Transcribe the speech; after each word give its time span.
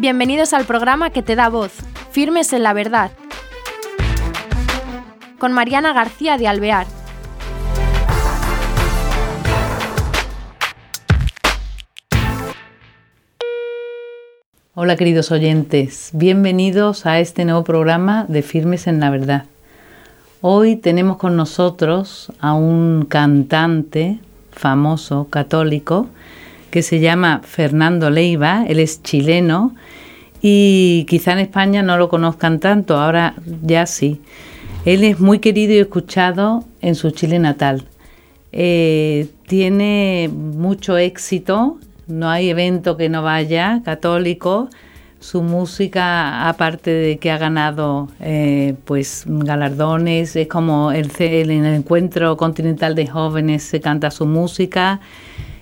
Bienvenidos 0.00 0.52
al 0.52 0.64
programa 0.64 1.10
que 1.10 1.24
te 1.24 1.34
da 1.34 1.48
voz, 1.48 1.72
Firmes 2.12 2.52
en 2.52 2.62
la 2.62 2.72
Verdad, 2.72 3.10
con 5.40 5.52
Mariana 5.52 5.92
García 5.92 6.38
de 6.38 6.46
Alvear. 6.46 6.86
Hola 14.76 14.94
queridos 14.94 15.32
oyentes, 15.32 16.10
bienvenidos 16.12 17.04
a 17.04 17.18
este 17.18 17.44
nuevo 17.44 17.64
programa 17.64 18.24
de 18.28 18.42
Firmes 18.42 18.86
en 18.86 19.00
la 19.00 19.10
Verdad. 19.10 19.46
Hoy 20.42 20.76
tenemos 20.76 21.16
con 21.16 21.34
nosotros 21.34 22.30
a 22.38 22.54
un 22.54 23.04
cantante 23.08 24.20
famoso 24.52 25.26
católico 25.28 26.06
que 26.70 26.82
se 26.82 27.00
llama 27.00 27.40
Fernando 27.44 28.10
Leiva, 28.10 28.64
él 28.68 28.78
es 28.78 29.02
chileno 29.02 29.74
y 30.40 31.06
quizá 31.08 31.32
en 31.32 31.40
España 31.40 31.82
no 31.82 31.96
lo 31.96 32.08
conozcan 32.08 32.60
tanto, 32.60 32.96
ahora 32.96 33.34
ya 33.62 33.86
sí. 33.86 34.20
Él 34.84 35.04
es 35.04 35.20
muy 35.20 35.40
querido 35.40 35.74
y 35.74 35.78
escuchado 35.78 36.64
en 36.80 36.94
su 36.94 37.10
Chile 37.10 37.38
natal. 37.38 37.84
Eh, 38.52 39.28
tiene 39.46 40.30
mucho 40.32 40.96
éxito, 40.96 41.78
no 42.06 42.30
hay 42.30 42.50
evento 42.50 42.96
que 42.96 43.08
no 43.08 43.22
vaya, 43.22 43.82
católico. 43.84 44.70
Su 45.20 45.42
música, 45.42 46.48
aparte 46.48 46.90
de 46.92 47.18
que 47.18 47.32
ha 47.32 47.38
ganado 47.38 48.08
eh, 48.20 48.76
pues 48.84 49.24
galardones, 49.26 50.36
es 50.36 50.46
como 50.46 50.92
el, 50.92 51.10
el, 51.18 51.50
el 51.50 51.66
encuentro 51.66 52.36
continental 52.36 52.94
de 52.94 53.08
jóvenes 53.08 53.64
se 53.64 53.80
canta 53.80 54.12
su 54.12 54.26
música. 54.26 55.00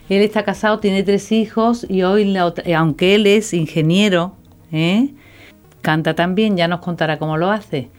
Él 0.09 0.23
está 0.23 0.45
casado, 0.45 0.79
tiene 0.79 1.03
tres 1.03 1.33
hijos 1.33 1.85
y 1.89 2.05
hoy, 2.05 2.37
aunque 2.77 3.17
él 3.17 3.27
es 3.27 3.53
ingeniero, 3.53 4.35
¿eh? 4.71 5.09
canta 5.83 6.15
también, 6.15 6.57
ya 6.57 6.69
nos 6.69 6.81
contará 6.81 7.19
cómo 7.19 7.37
lo 7.37 7.51
hace. 7.51 7.91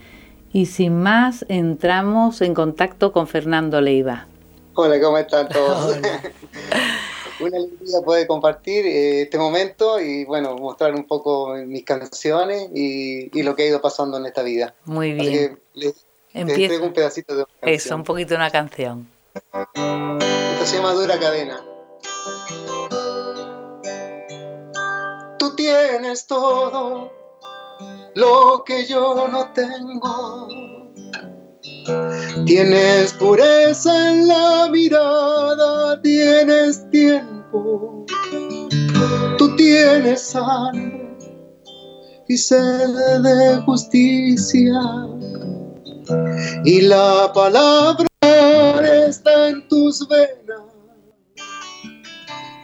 Y 0.54 0.67
sin 0.67 0.98
más, 1.02 1.45
entramos 1.50 2.42
en 2.42 2.54
contacto 2.54 3.12
con 3.12 3.28
Fernando 3.28 3.82
Leiva. 3.82 4.28
Hola, 4.73 5.02
¿cómo 5.02 5.17
están 5.17 5.50
todos? 5.50 5.98
Una 7.40 7.58
alegría 7.58 8.02
poder 8.04 8.26
compartir 8.26 8.86
eh, 8.86 9.22
este 9.23 9.38
momento 9.38 10.00
y 10.00 10.26
bueno, 10.26 10.56
mostrar 10.56 10.95
un 10.95 11.06
poco 11.06 11.56
mis 11.56 11.84
canciones 11.84 12.70
y, 12.73 13.38
y, 13.38 13.44
lo 13.44 13.56
que 13.56 13.64
ha 13.64 13.67
ido 13.67 13.82
pasando 13.82 14.17
en 14.17 14.26
esta 14.26 14.42
vida. 14.42 14.73
Muy 14.86 15.14
bien. 15.14 15.60
les, 15.73 16.06
les 16.34 16.82
un 16.82 16.94
pedacito 16.94 17.36
de 17.36 17.42
una 17.42 17.52
canción. 17.60 17.76
Eso, 17.76 17.95
un 17.95 18.04
poquito 18.04 18.30
de 18.30 18.36
una 18.38 18.50
canción. 18.50 19.08
Esto 19.36 20.66
se 20.66 20.78
llama 20.78 20.94
Dura 20.94 21.20
Cadena. 21.20 21.62
Tienes 25.58 26.26
todo 26.28 27.12
lo 28.16 28.64
que 28.66 28.86
yo 28.86 29.28
no 29.28 29.52
tengo. 29.52 30.48
Tienes 32.46 33.14
pureza 33.14 34.12
en 34.12 34.28
la 34.28 34.70
mirada, 34.72 36.02
tienes 36.02 36.90
tiempo. 36.92 38.06
Tú 39.38 39.56
tienes 39.58 40.22
sangre 40.22 41.18
y 42.28 42.38
sed 42.38 43.22
de 43.24 43.62
justicia. 43.66 44.80
Y 46.64 46.82
la 46.82 47.32
palabra 47.34 48.08
está 49.08 49.50
en 49.50 49.68
tus 49.68 50.08
venas 50.08 50.67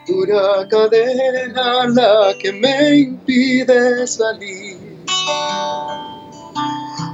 dura 0.06 0.66
cadena 0.68 1.86
la 1.88 2.34
que 2.38 2.52
me 2.52 2.98
impide 2.98 4.06
salir 4.06 4.76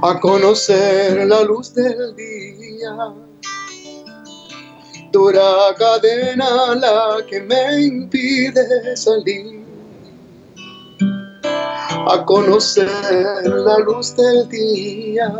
a 0.03 0.19
conocer 0.19 1.25
la 1.27 1.41
luz 1.43 1.73
del 1.73 2.15
día. 2.15 2.95
Dura 5.11 5.75
cadena 5.77 6.75
la 6.75 7.25
que 7.29 7.39
me 7.41 7.81
impide 7.81 8.97
salir 8.97 9.65
a 12.07 12.25
conocer 12.25 13.45
la 13.45 13.77
luz 13.79 14.15
del 14.15 14.49
día. 14.49 15.31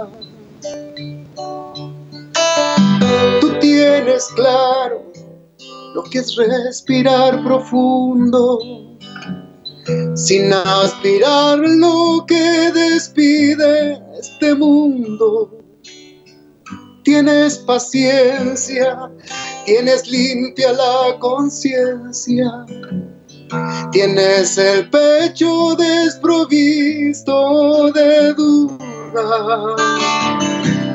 Tú 3.41 3.59
tienes 3.59 4.25
claro 4.35 5.10
lo 5.93 6.03
que 6.03 6.19
es 6.19 6.35
respirar 6.35 7.43
profundo, 7.43 8.59
sin 10.15 10.53
aspirar 10.53 11.57
lo 11.59 12.25
que 12.27 12.71
despide 12.71 14.01
este 14.19 14.55
mundo. 14.55 15.57
Tienes 17.03 17.57
paciencia, 17.57 19.11
tienes 19.65 20.07
limpia 20.07 20.71
la 20.73 21.17
conciencia, 21.19 22.65
tienes 23.91 24.57
el 24.57 24.89
pecho 24.89 25.75
desprovisto 25.75 27.33
de 27.91 28.33
duda, 28.33 29.75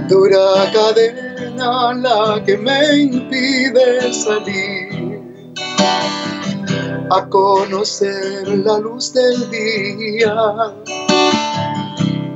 dura 0.09 0.71
cadena 0.73 1.93
la 1.95 2.43
que 2.45 2.57
me 2.57 2.99
impide 2.99 4.13
salir 4.13 4.86
a 7.11 7.29
conocer 7.29 8.49
la 8.49 8.79
luz 8.79 9.13
del 9.13 9.51
día. 9.51 10.35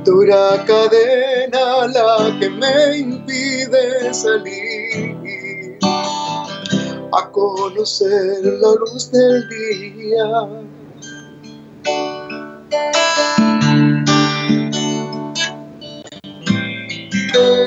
Dura 0.05 0.63
cadena 0.65 1.87
la 1.87 2.37
que 2.39 2.49
me 2.49 2.97
impide 2.97 4.13
salir 4.13 5.77
a 7.13 7.31
conocer 7.31 8.43
la 8.43 8.75
luz 8.79 9.11
del 9.11 9.49
día. 9.49 10.27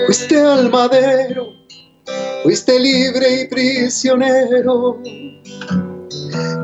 Fuiste 0.06 0.40
al 0.40 0.70
madero, 0.70 1.46
fuiste 2.42 2.78
libre 2.78 3.42
y 3.42 3.48
prisionero 3.48 4.98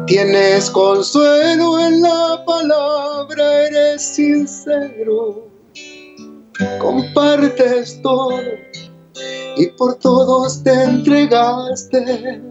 Tienes 0.06 0.71
consuelo 0.71 1.78
en 1.78 2.03
la 2.03 2.44
palabra, 2.44 3.66
eres 3.66 4.03
sincero. 4.03 5.49
Compartes 6.81 8.00
todo 8.03 8.41
y 9.56 9.66
por 9.78 9.94
todos 9.97 10.62
te 10.62 10.72
entregaste. 10.72 12.43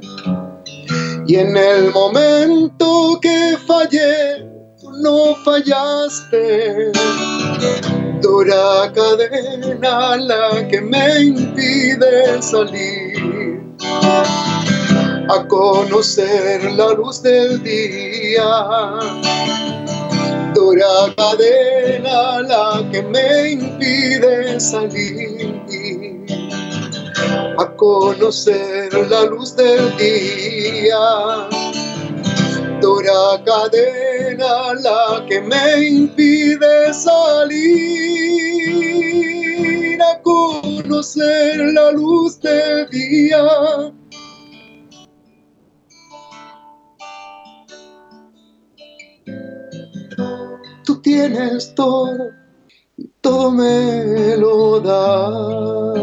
Y 1.27 1.35
en 1.35 1.55
el 1.55 1.91
momento 1.91 3.19
que 3.21 3.57
fallé, 3.67 4.47
tú 4.79 4.91
no 5.03 5.35
fallaste. 5.43 6.91
Dura 8.21 8.91
cadena 8.93 10.17
la 10.17 10.67
que 10.67 10.81
me 10.81 11.21
impide 11.23 12.41
salir 12.41 13.29
a 15.29 15.47
conocer 15.47 16.63
la 16.73 16.89
luz 16.93 17.21
del 17.21 17.61
día. 17.63 18.49
Dura 20.55 21.13
cadena 21.15 22.41
la 22.41 22.89
que 22.91 23.03
me 23.03 23.51
impide 23.51 24.59
salir 24.59 26.25
a 27.59 27.65
conocer 27.75 28.91
la 29.07 29.25
luz 29.25 29.55
del 29.55 29.95
día. 29.97 31.47
Dura 32.81 33.43
cadena 33.45 34.73
la 34.81 35.25
que 35.27 35.41
me 35.41 35.87
impide 35.89 36.91
salir 36.91 37.69
a 40.01 40.19
conocer 40.23 41.57
la 41.59 41.91
luz 41.91 42.39
del 42.41 42.89
día 42.89 43.93
tienes 51.01 51.73
todo 51.75 52.39
todo 53.21 53.51
me 53.51 54.37
lo 54.37 54.79
das. 54.79 55.99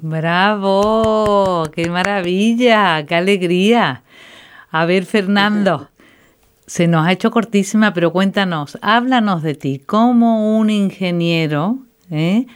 ¡Bravo! 0.00 1.64
¡Qué 1.74 1.90
maravilla! 1.90 3.04
¡Qué 3.06 3.14
alegría! 3.14 4.02
A 4.70 4.86
ver, 4.86 5.04
Fernando, 5.04 5.88
se 6.66 6.86
nos 6.86 7.06
ha 7.06 7.12
hecho 7.12 7.30
cortísima, 7.30 7.92
pero 7.92 8.12
cuéntanos, 8.12 8.78
háblanos 8.82 9.42
de 9.42 9.54
ti, 9.54 9.78
como 9.78 10.58
un 10.58 10.70
ingeniero, 10.70 11.78
¿eh? 12.10 12.46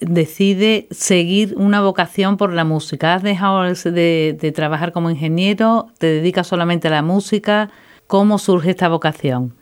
Decide 0.00 0.86
seguir 0.90 1.54
una 1.56 1.80
vocación 1.80 2.36
por 2.36 2.52
la 2.52 2.64
música? 2.64 3.14
¿Has 3.14 3.22
dejado 3.22 3.62
de, 3.62 4.36
de 4.38 4.52
trabajar 4.52 4.92
como 4.92 5.10
ingeniero? 5.10 5.88
¿Te 5.98 6.06
dedicas 6.06 6.46
solamente 6.46 6.88
a 6.88 6.90
la 6.90 7.02
música? 7.02 7.70
¿Cómo 8.06 8.38
surge 8.38 8.70
esta 8.70 8.88
vocación? 8.88 9.54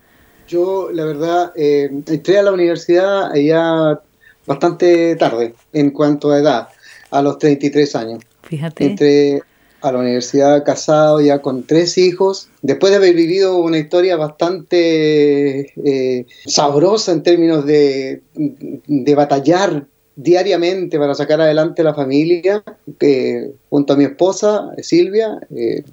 Yo, 0.47 0.89
la 0.91 1.05
verdad, 1.05 1.53
eh, 1.55 1.89
entré 2.07 2.39
a 2.39 2.43
la 2.43 2.51
universidad 2.51 3.33
ya 3.35 4.01
bastante 4.47 5.15
tarde 5.15 5.53
en 5.73 5.91
cuanto 5.91 6.31
a 6.31 6.39
edad, 6.39 6.69
a 7.11 7.21
los 7.21 7.37
33 7.37 7.95
años. 7.95 8.23
Fíjate. 8.41 8.85
Entré 8.85 9.43
a 9.81 9.91
la 9.91 9.99
universidad 9.99 10.63
casado 10.65 11.21
ya 11.21 11.41
con 11.43 11.63
tres 11.63 11.97
hijos, 11.97 12.49
después 12.63 12.91
de 12.91 12.97
haber 12.97 13.13
vivido 13.13 13.57
una 13.57 13.77
historia 13.77 14.17
bastante 14.17 15.71
eh, 15.85 16.25
sabrosa 16.45 17.11
en 17.11 17.23
términos 17.23 17.65
de, 17.65 18.23
de, 18.33 19.15
batallar 19.15 19.85
diariamente 20.21 20.99
para 20.99 21.15
sacar 21.15 21.39
adelante 21.39 21.81
la 21.81 21.93
familia, 21.93 22.61
que 22.99 23.51
junto 23.69 23.93
a 23.93 23.95
mi 23.95 24.03
esposa, 24.03 24.69
Silvia, 24.81 25.39
eh, 25.55 25.83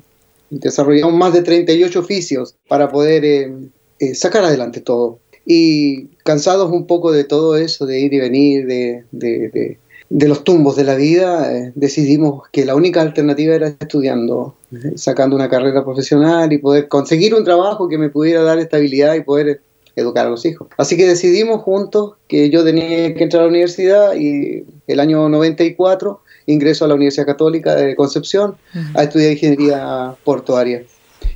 desarrollamos 0.51 1.15
más 1.15 1.33
de 1.33 1.43
38 1.43 2.01
oficios 2.01 2.57
para 2.69 2.91
poder 2.91 3.25
eh, 3.25 3.53
eh, 4.01 4.15
sacar 4.15 4.45
adelante 4.45 4.81
todo. 4.81 5.21
Y 5.45 6.09
cansados 6.25 6.73
un 6.73 6.87
poco 6.87 7.13
de 7.13 7.23
todo 7.23 7.57
eso, 7.57 7.87
de 7.87 8.01
ir 8.01 8.13
y 8.13 8.19
venir, 8.19 8.67
de, 8.67 9.05
de, 9.13 9.79
de, 10.11 10.29
los 10.29 10.43
tumbos 10.43 10.75
de 10.75 10.83
la 10.83 10.97
vida, 10.97 11.57
eh, 11.57 11.73
decidimos 11.77 12.49
que 12.51 12.65
la 12.65 12.75
única 12.75 13.01
alternativa 13.01 13.55
era 13.55 13.69
estudiando, 13.69 14.57
eh, 14.73 14.93
sacando 14.97 15.37
una 15.37 15.49
carrera 15.49 15.85
profesional 15.85 16.53
y 16.53 16.59
poder 16.59 16.89
conseguir 16.89 17.33
un 17.33 17.45
trabajo 17.45 17.89
que 17.89 17.97
me 17.97 18.11
pudiera 18.11 18.43
dar 18.43 18.59
estabilidad 18.59 19.15
y 19.15 19.21
poder 19.21 19.63
educar 19.97 20.27
a 20.27 20.31
los 20.31 20.45
hijos. 20.45 20.69
Así 20.77 20.97
que 20.97 21.07
decidimos 21.07 21.63
juntos 21.63 22.15
que 22.29 22.51
yo 22.51 22.63
tenía 22.63 23.15
que 23.15 23.25
entrar 23.25 23.43
a 23.43 23.47
la 23.47 23.51
universidad 23.51 24.15
y 24.15 24.65
el 24.87 25.01
año 25.01 25.29
94 25.29 26.21
ingreso 26.47 26.85
a 26.85 26.89
la 26.89 26.95
Universidad 26.95 27.27
Católica 27.27 27.75
de 27.75 27.97
Concepción 27.97 28.57
a 28.95 29.03
estudiar 29.03 29.33
ingeniería 29.33 30.15
portuaria. 30.23 30.85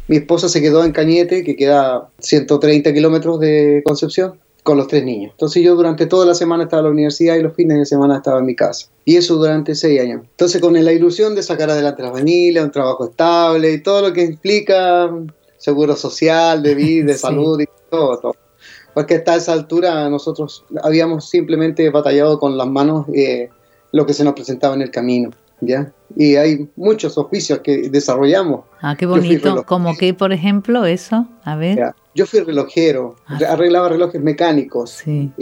Mi 0.06 0.16
esposa 0.16 0.48
se 0.48 0.60
quedó 0.60 0.84
en 0.84 0.92
Cañete, 0.92 1.42
que 1.42 1.56
queda 1.56 2.08
130 2.20 2.92
kilómetros 2.92 3.40
de 3.40 3.82
Concepción, 3.84 4.38
con 4.62 4.76
los 4.76 4.88
tres 4.88 5.04
niños. 5.04 5.32
Entonces 5.32 5.62
yo 5.62 5.74
durante 5.74 6.06
toda 6.06 6.26
la 6.26 6.34
semana 6.34 6.64
estaba 6.64 6.80
en 6.80 6.86
la 6.86 6.90
universidad 6.92 7.36
y 7.36 7.42
los 7.42 7.54
fines 7.54 7.78
de 7.78 7.86
semana 7.86 8.16
estaba 8.16 8.38
en 8.38 8.46
mi 8.46 8.54
casa. 8.54 8.88
Y 9.04 9.16
eso 9.16 9.36
durante 9.36 9.74
seis 9.74 10.00
años. 10.00 10.22
Entonces 10.30 10.60
con 10.60 10.72
la 10.74 10.92
ilusión 10.92 11.34
de 11.34 11.42
sacar 11.42 11.70
adelante 11.70 12.02
la 12.02 12.12
familia, 12.12 12.62
un 12.62 12.70
trabajo 12.70 13.06
estable 13.06 13.72
y 13.72 13.82
todo 13.82 14.08
lo 14.08 14.12
que 14.12 14.22
implica 14.22 15.10
seguro 15.56 15.96
social, 15.96 16.62
de 16.62 16.74
vida, 16.74 17.06
de 17.06 17.18
salud 17.18 17.60
y 17.60 17.66
todo, 17.90 18.18
todo. 18.18 18.34
Porque 19.00 19.14
hasta 19.14 19.34
esa 19.34 19.54
altura 19.54 20.10
nosotros 20.10 20.62
habíamos 20.82 21.30
simplemente 21.30 21.88
batallado 21.88 22.38
con 22.38 22.58
las 22.58 22.66
manos 22.66 23.06
eh, 23.14 23.48
lo 23.92 24.04
que 24.04 24.12
se 24.12 24.24
nos 24.24 24.34
presentaba 24.34 24.74
en 24.74 24.82
el 24.82 24.90
camino. 24.90 25.30
¿ya? 25.62 25.90
Y 26.14 26.36
hay 26.36 26.68
muchos 26.76 27.16
oficios 27.16 27.60
que 27.60 27.88
desarrollamos. 27.88 28.66
Ah, 28.82 28.94
qué 28.98 29.06
bonito. 29.06 29.64
¿Como 29.64 29.96
que, 29.96 30.12
por 30.12 30.34
ejemplo, 30.34 30.84
eso? 30.84 31.26
A 31.44 31.56
ver. 31.56 31.94
Yo 32.14 32.26
fui 32.26 32.40
relojero, 32.40 33.16
ah. 33.26 33.38
arreglaba 33.48 33.88
relojes 33.88 34.20
mecánicos. 34.20 34.90
Sí. 34.90 35.32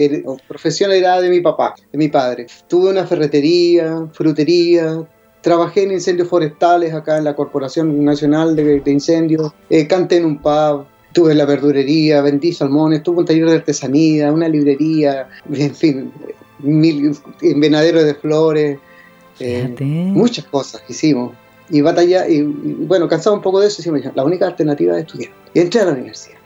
profesión 0.47 0.93
era 0.93 1.21
de 1.21 1.29
mi 1.29 1.41
papá, 1.41 1.75
de 1.91 1.99
mi 1.99 2.07
padre. 2.07 2.47
Tuve 2.69 2.91
una 2.91 3.09
ferretería, 3.09 4.07
frutería, 4.13 5.05
trabajé 5.41 5.83
en 5.83 5.91
incendios 5.91 6.29
forestales 6.29 6.95
acá 6.95 7.19
en 7.19 7.25
la 7.25 7.35
Corporación 7.35 8.05
Nacional 8.05 8.55
de, 8.55 8.81
Incendios, 8.87 9.51
eh, 9.69 9.89
canté 9.89 10.19
en 10.19 10.27
un 10.27 10.39
pub, 10.39 10.87
tuve 11.13 11.35
la 11.35 11.45
verdurería, 11.45 12.23
vendí 12.23 12.53
salmones, 12.53 13.03
tuve 13.03 13.21
un 13.21 13.27
taller 13.27 13.47
de 13.47 13.57
artesanía, 13.57 14.33
una 14.33 14.49
librería, 14.49 15.29
en 15.53 15.75
fin, 15.75 16.13
mil, 16.61 17.17
venadero 17.57 18.03
de 18.03 18.15
flores, 18.15 18.79
eh, 19.41 19.75
muchas 19.81 20.45
cosas 20.47 20.83
hicimos. 20.89 21.33
Y 21.71 21.83
batalla, 21.83 22.27
y, 22.29 22.43
bueno, 22.43 23.09
cansado 23.09 23.37
un 23.37 23.43
poco 23.43 23.61
de 23.61 23.69
eso, 23.69 23.79
decimos, 23.79 24.01
la 24.15 24.25
única 24.25 24.47
alternativa 24.47 24.95
es 24.95 25.07
estudiar. 25.07 25.33
Y 25.53 25.61
entré 25.61 25.83
a 25.83 25.87
la 25.87 25.93
universidad. 25.93 26.39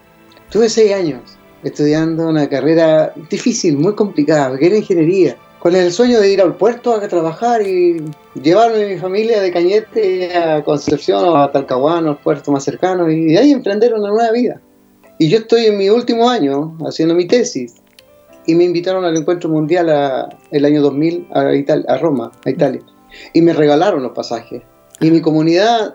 Tuve 0.50 0.69
seis 0.69 0.93
años 0.93 1.20
estudiando 1.62 2.29
una 2.29 2.49
carrera 2.49 3.12
difícil, 3.31 3.79
muy 3.79 3.94
complicada, 3.94 4.59
que 4.59 4.67
era 4.67 4.76
ingeniería, 4.76 5.37
con 5.62 5.76
el 5.76 5.93
sueño 5.93 6.19
de 6.19 6.32
ir 6.32 6.43
al 6.43 6.56
puerto 6.56 6.93
a 6.93 7.06
trabajar 7.06 7.64
y 7.64 8.03
llevarme 8.35 8.82
a 8.82 8.88
mi 8.88 8.97
familia 8.97 9.41
de 9.41 9.53
Cañete 9.53 10.37
a 10.37 10.64
Concepción 10.64 11.25
o 11.25 11.37
a 11.37 11.53
Talcahuano, 11.53 12.11
al 12.11 12.19
puerto 12.19 12.50
más 12.50 12.64
cercano, 12.64 13.09
y 13.09 13.26
de 13.26 13.38
ahí 13.38 13.53
emprender 13.53 13.94
una 13.94 14.09
nueva 14.09 14.32
vida. 14.32 14.61
Y 15.20 15.29
yo 15.29 15.38
estoy 15.38 15.67
en 15.67 15.79
mi 15.79 15.88
último 15.88 16.29
año 16.29 16.76
haciendo 16.85 17.14
mi 17.14 17.29
tesis 17.29 17.76
y 18.44 18.56
me 18.56 18.64
invitaron 18.64 19.05
al 19.05 19.17
encuentro 19.17 19.49
mundial 19.50 20.29
el 20.50 20.64
año 20.64 20.82
2000 20.82 21.29
a, 21.32 21.93
a 21.93 21.99
Roma, 21.99 22.32
a 22.44 22.50
Italia. 22.50 22.81
Y 23.32 23.41
me 23.41 23.53
regalaron 23.53 24.03
los 24.03 24.11
pasajes. 24.11 24.62
Y 25.00 25.12
mi 25.12 25.20
comunidad 25.20 25.94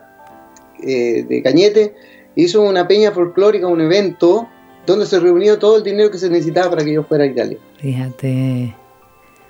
eh, 0.82 1.26
de 1.28 1.44
Cañete 1.44 1.94
hizo 2.36 2.62
una 2.62 2.88
peña 2.88 3.12
folclórica, 3.12 3.68
un 3.68 3.82
evento 3.82 4.48
donde 4.86 5.06
se 5.06 5.20
reunió 5.20 5.60
todo 5.60 5.76
el 5.76 5.84
dinero 5.84 6.10
que 6.10 6.20
se 6.20 6.30
necesitaba 6.30 6.70
para 6.70 6.86
que 6.86 6.94
yo 6.94 7.04
fuera 7.04 7.26
a 7.26 7.28
Italia. 7.28 7.58
Fíjate. 7.82 8.87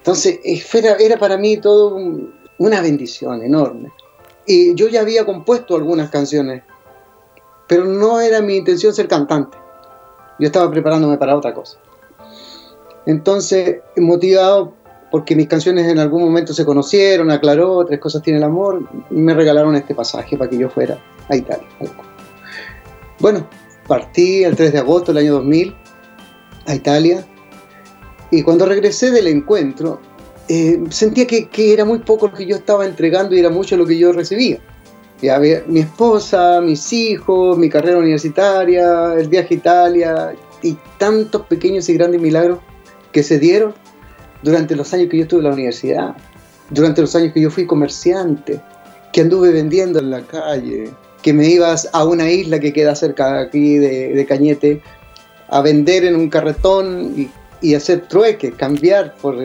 Entonces, 0.08 0.40
era, 0.74 0.96
era 0.96 1.18
para 1.18 1.36
mí 1.36 1.58
todo 1.58 2.00
una 2.60 2.80
bendición 2.80 3.44
enorme. 3.44 3.92
Y 4.46 4.74
yo 4.74 4.88
ya 4.88 5.02
había 5.02 5.26
compuesto 5.26 5.76
algunas 5.76 6.10
canciones, 6.10 6.64
pero 7.68 7.84
no 7.84 8.22
era 8.22 8.42
mi 8.42 8.56
intención 8.56 8.94
ser 8.94 9.10
cantante. 9.10 9.58
Yo 10.40 10.46
estaba 10.46 10.72
preparándome 10.72 11.18
para 11.18 11.36
otra 11.36 11.54
cosa. 11.54 11.78
Entonces, 13.06 13.82
motivado 13.98 14.76
porque 15.12 15.36
mis 15.36 15.50
canciones 15.50 15.86
en 15.92 16.00
algún 16.00 16.24
momento 16.24 16.54
se 16.54 16.64
conocieron, 16.64 17.30
aclaró, 17.30 17.84
Tres 17.86 18.00
cosas 18.00 18.22
tiene 18.22 18.38
el 18.38 18.46
amor, 18.46 18.88
me 19.10 19.34
regalaron 19.34 19.76
este 19.76 19.94
pasaje 19.94 20.38
para 20.38 20.50
que 20.50 20.58
yo 20.58 20.70
fuera 20.70 20.98
a 21.28 21.36
Italia. 21.36 21.68
Bueno, 23.20 23.46
partí 23.86 24.46
el 24.46 24.56
3 24.56 24.72
de 24.72 24.80
agosto 24.80 25.12
del 25.12 25.26
año 25.26 25.34
2000 25.34 25.76
a 26.66 26.76
Italia 26.76 27.26
y 28.32 28.44
cuando 28.44 28.66
regresé 28.66 29.12
del 29.12 29.28
encuentro 29.28 30.00
eh, 30.50 30.82
sentía 30.90 31.28
que, 31.28 31.50
era 31.74 31.84
muy 31.84 32.00
poco 32.00 32.28
lo 32.28 32.34
que 32.34 32.46
yo 32.46 32.56
estaba 32.56 32.86
entregando 32.86 33.36
y 33.36 33.40
era 33.40 33.50
mucho 33.50 33.76
lo 33.76 33.86
que 33.86 33.98
yo 33.98 34.14
recibía. 34.14 34.60
Ya, 35.22 35.40
mi 35.40 35.80
esposa, 35.80 36.62
mis 36.62 36.94
hijos, 36.94 37.58
mi 37.58 37.70
carrera 37.70 37.98
universitaria, 37.98 39.16
el 39.16 39.28
viaje 39.28 39.56
a 39.56 39.58
Italia 39.58 40.36
y 40.62 40.78
tantos 41.00 41.44
pequeños 41.48 41.90
y 41.90 41.94
grandes 41.96 42.22
milagros 42.22 42.60
que 43.12 43.24
se 43.24 43.40
dieron 43.40 43.74
durante 44.44 44.76
los 44.76 44.94
años 44.94 45.10
que 45.10 45.18
yo 45.18 45.24
estuve 45.24 45.40
en 45.40 45.48
la 45.48 45.54
universidad, 45.54 46.16
durante 46.70 47.02
los 47.02 47.16
años 47.16 47.34
que 47.34 47.42
yo 47.42 47.50
fui 47.50 47.66
comerciante, 47.66 48.62
que 49.12 49.22
anduve 49.22 49.52
vendiendo 49.52 49.98
en 50.00 50.12
la 50.12 50.22
calle, 50.22 50.92
que 51.24 51.34
me 51.34 51.48
ibas 51.50 51.90
a 51.94 52.06
una 52.06 52.30
isla 52.30 52.60
que 52.60 52.72
queda 52.72 52.96
cerca 52.96 53.34
de 53.34 53.42
aquí 53.42 53.78
de, 53.78 54.26
Cañete 54.28 54.82
a 55.50 55.62
vender 55.62 56.06
en 56.06 56.16
un 56.16 56.30
carretón 56.30 57.14
y, 57.18 57.30
y 57.62 57.76
hacer 57.76 58.08
trueque, 58.08 58.52
cambiar 58.52 59.16
por 59.16 59.36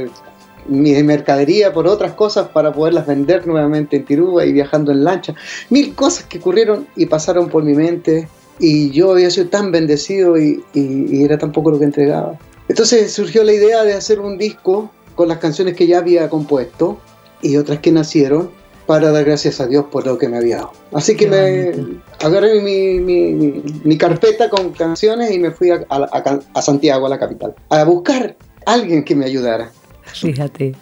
mi 0.66 1.02
mercadería 1.02 1.73
por 1.73 1.87
otras 1.87 2.12
cosas 2.12 2.49
para 2.49 2.73
poderlas 2.73 3.07
vender 3.07 3.47
nuevamente 3.47 3.97
en 3.97 4.04
Tirúa 4.04 4.45
y 4.45 4.52
viajando 4.52 4.92
en 4.92 5.04
lancha. 5.04 5.35
Mil 5.71 5.95
cosas 5.95 6.25
que 6.25 6.38
ocurrieron 6.38 6.87
y 6.97 7.07
pasaron 7.07 7.49
por 7.49 7.64
mi 7.64 7.75
mente 7.75 8.28
y 8.59 8.90
yo 8.90 9.12
había 9.12 9.31
sido 9.31 9.49
tan 9.49 9.73
bendecido 9.73 10.38
y, 10.38 10.62
y 10.73 11.25
era 11.25 11.38
tan 11.38 11.52
poco 11.52 11.71
lo 11.71 11.78
que 11.78 11.87
entregaba. 11.87 12.38
Entonces 12.69 13.12
surgió 13.12 13.42
la 13.42 13.52
idea 13.52 13.83
de 13.83 13.95
hacer 13.95 14.21
un 14.21 14.38
disco 14.38 14.90
con 15.14 15.28
las 15.28 15.38
canciones 15.38 15.75
que 15.75 15.87
ya 15.87 15.99
había 15.99 16.28
compuesto 16.28 16.99
y 17.42 17.57
otras 17.57 17.81
que 17.81 17.90
nacieron 17.90 18.50
para 18.87 19.11
dar 19.11 19.25
gracias 19.25 19.61
a 19.61 19.67
Dios 19.67 19.87
por 19.91 20.07
lo 20.07 20.19
que 20.19 20.29
me 20.29 20.39
había 20.39 20.57
dado. 20.57 20.73
Así 20.93 21.17
que 21.17 21.27
me 21.27 21.73
agarré 22.21 22.61
mi, 22.61 23.97
carpeta 23.97 24.49
con 24.51 24.73
canciones 24.73 25.31
y 25.31 25.39
me 25.39 25.51
fui 25.51 25.71
a, 25.71 26.62
Santiago, 26.62 27.07
a 27.07 27.11
la 27.11 27.19
capital, 27.19 27.55
a 27.69 27.85
buscar 27.85 28.37
a 28.67 28.73
alguien 28.73 29.05
que 29.05 29.15
me 29.15 29.27
ayudara. 29.27 29.71
Fíjate. 30.12 30.75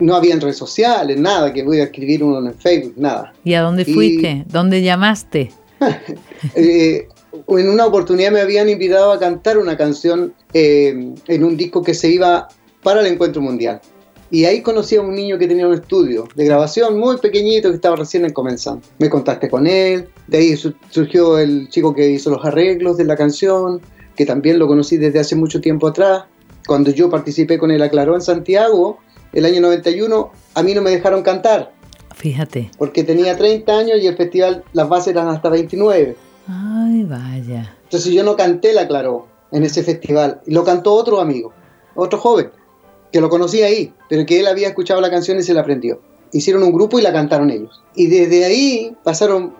No 0.00 0.14
había 0.14 0.34
en 0.34 0.40
redes 0.40 0.58
sociales, 0.58 1.18
nada, 1.18 1.52
que 1.52 1.62
voy 1.62 1.80
a 1.80 1.84
escribir 1.84 2.22
uno 2.22 2.46
en 2.46 2.54
Facebook, 2.54 2.94
nada. 2.96 3.32
¿Y 3.42 3.54
a 3.54 3.62
dónde 3.62 3.86
fuiste? 3.86 4.44
¿Dónde 4.46 4.82
llamaste? 4.82 5.50
eh, 6.54 7.08
en 7.48 7.68
una 7.68 7.86
oportunidad 7.86 8.30
me 8.30 8.40
habían 8.40 8.68
invitado 8.68 9.12
a 9.12 9.18
cantar 9.18 9.56
una 9.56 9.76
canción 9.76 10.34
eh, 10.52 11.14
en 11.26 11.44
un 11.44 11.56
disco 11.56 11.82
que 11.82 11.94
se 11.94 12.10
iba 12.10 12.48
para 12.82 13.00
el 13.00 13.06
encuentro 13.06 13.40
mundial. 13.40 13.80
Y 14.30 14.44
ahí 14.44 14.60
conocí 14.60 14.96
a 14.96 15.00
un 15.00 15.14
niño 15.14 15.38
que 15.38 15.48
tenía 15.48 15.66
un 15.66 15.74
estudio 15.74 16.28
de 16.34 16.44
grabación 16.44 16.98
muy 16.98 17.16
pequeñito 17.16 17.70
que 17.70 17.76
estaba 17.76 17.96
recién 17.96 18.30
comenzando. 18.32 18.82
Me 18.98 19.08
contacté 19.08 19.48
con 19.48 19.66
él, 19.66 20.08
de 20.26 20.38
ahí 20.38 20.56
surgió 20.56 21.38
el 21.38 21.68
chico 21.70 21.94
que 21.94 22.10
hizo 22.10 22.30
los 22.30 22.44
arreglos 22.44 22.98
de 22.98 23.04
la 23.04 23.16
canción, 23.16 23.80
que 24.14 24.26
también 24.26 24.58
lo 24.58 24.66
conocí 24.66 24.98
desde 24.98 25.20
hace 25.20 25.34
mucho 25.34 25.60
tiempo 25.60 25.88
atrás. 25.88 26.24
Cuando 26.66 26.90
yo 26.90 27.08
participé 27.08 27.56
con 27.58 27.70
el 27.70 27.82
Aclaró 27.82 28.14
en 28.14 28.20
Santiago, 28.20 28.98
el 29.32 29.46
año 29.46 29.60
91, 29.62 30.30
a 30.54 30.62
mí 30.62 30.74
no 30.74 30.82
me 30.82 30.90
dejaron 30.90 31.22
cantar. 31.22 31.72
Fíjate. 32.14 32.70
Porque 32.76 33.04
tenía 33.04 33.36
30 33.36 33.78
años 33.78 33.98
y 34.02 34.06
el 34.06 34.16
festival, 34.16 34.64
las 34.72 34.88
bases 34.88 35.08
eran 35.08 35.28
hasta 35.28 35.48
29. 35.48 36.16
Ay, 36.48 37.04
vaya. 37.04 37.76
Entonces 37.84 38.12
yo 38.12 38.24
no 38.24 38.36
canté 38.36 38.74
la 38.74 38.86
Claró 38.86 39.28
en 39.52 39.62
ese 39.62 39.82
festival, 39.82 40.42
lo 40.46 40.64
cantó 40.64 40.92
otro 40.92 41.20
amigo, 41.20 41.52
otro 41.94 42.18
joven. 42.18 42.50
Que 43.12 43.20
lo 43.20 43.28
conocía 43.28 43.66
ahí, 43.66 43.92
pero 44.08 44.26
que 44.26 44.40
él 44.40 44.46
había 44.46 44.68
escuchado 44.68 45.00
la 45.00 45.10
canción 45.10 45.38
y 45.38 45.42
se 45.42 45.54
la 45.54 45.60
aprendió. 45.60 46.00
Hicieron 46.32 46.62
un 46.62 46.72
grupo 46.72 46.98
y 46.98 47.02
la 47.02 47.12
cantaron 47.12 47.50
ellos. 47.50 47.82
Y 47.94 48.06
desde 48.06 48.44
ahí 48.44 48.96
pasaron 49.02 49.54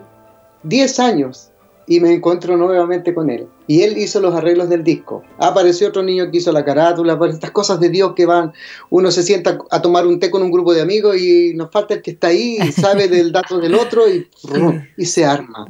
10 0.63 0.99
años 0.99 1.51
y 1.89 1.99
me 1.99 2.13
encuentro 2.13 2.55
nuevamente 2.55 3.15
con 3.15 3.31
él. 3.31 3.47
Y 3.65 3.81
él 3.81 3.97
hizo 3.97 4.19
los 4.19 4.35
arreglos 4.35 4.69
del 4.69 4.83
disco. 4.83 5.23
Apareció 5.39 5.87
otro 5.87 6.03
niño 6.03 6.29
que 6.29 6.37
hizo 6.37 6.51
la 6.51 6.63
carátula, 6.63 7.17
por 7.17 7.29
estas 7.29 7.49
cosas 7.49 7.79
de 7.79 7.89
Dios 7.89 8.13
que 8.15 8.27
van, 8.27 8.53
uno 8.91 9.09
se 9.09 9.23
sienta 9.23 9.57
a 9.71 9.81
tomar 9.81 10.05
un 10.05 10.19
té 10.19 10.29
con 10.29 10.43
un 10.43 10.51
grupo 10.51 10.71
de 10.71 10.81
amigos 10.81 11.17
y 11.17 11.53
nos 11.55 11.71
falta 11.71 11.95
el 11.95 12.03
que 12.03 12.11
está 12.11 12.27
ahí 12.27 12.59
y 12.63 12.71
sabe 12.71 13.07
del 13.07 13.31
dato 13.31 13.57
del 13.57 13.73
otro 13.73 14.07
y, 14.07 14.27
y 14.97 15.05
se 15.05 15.25
arma. 15.25 15.65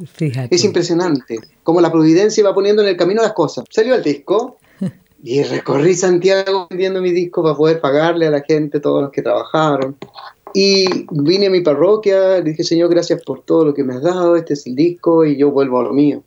Es 0.50 0.62
impresionante 0.62 1.38
cómo 1.62 1.80
la 1.80 1.90
providencia 1.90 2.44
va 2.44 2.52
poniendo 2.52 2.82
en 2.82 2.88
el 2.88 2.98
camino 2.98 3.22
las 3.22 3.32
cosas. 3.32 3.64
Salió 3.70 3.94
el 3.94 4.02
disco, 4.02 4.58
y 5.22 5.42
recorrí 5.42 5.94
Santiago 5.94 6.66
vendiendo 6.70 7.00
mi 7.00 7.12
disco 7.12 7.42
para 7.42 7.56
poder 7.56 7.80
pagarle 7.80 8.26
a 8.26 8.30
la 8.30 8.42
gente, 8.42 8.80
todos 8.80 9.02
los 9.02 9.10
que 9.10 9.22
trabajaron. 9.22 9.96
Y 10.54 10.86
vine 11.10 11.46
a 11.46 11.50
mi 11.50 11.60
parroquia, 11.60 12.40
dije, 12.40 12.64
Señor, 12.64 12.90
gracias 12.90 13.22
por 13.22 13.42
todo 13.42 13.66
lo 13.66 13.74
que 13.74 13.84
me 13.84 13.94
has 13.94 14.02
dado, 14.02 14.36
este 14.36 14.54
es 14.54 14.66
el 14.66 14.74
disco 14.74 15.24
y 15.24 15.36
yo 15.36 15.50
vuelvo 15.50 15.80
a 15.80 15.84
lo 15.84 15.92
mío. 15.92 16.22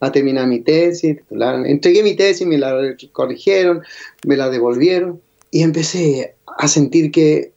A 0.00 0.12
terminar 0.12 0.46
mi 0.46 0.60
tesis, 0.60 1.16
entregué 1.30 2.02
mi 2.02 2.14
tesis, 2.14 2.46
me 2.46 2.58
la 2.58 2.76
corrigieron, 3.12 3.82
me 4.26 4.36
la 4.36 4.50
devolvieron 4.50 5.20
y 5.50 5.62
empecé 5.62 6.34
a 6.58 6.68
sentir 6.68 7.10
que, 7.10 7.52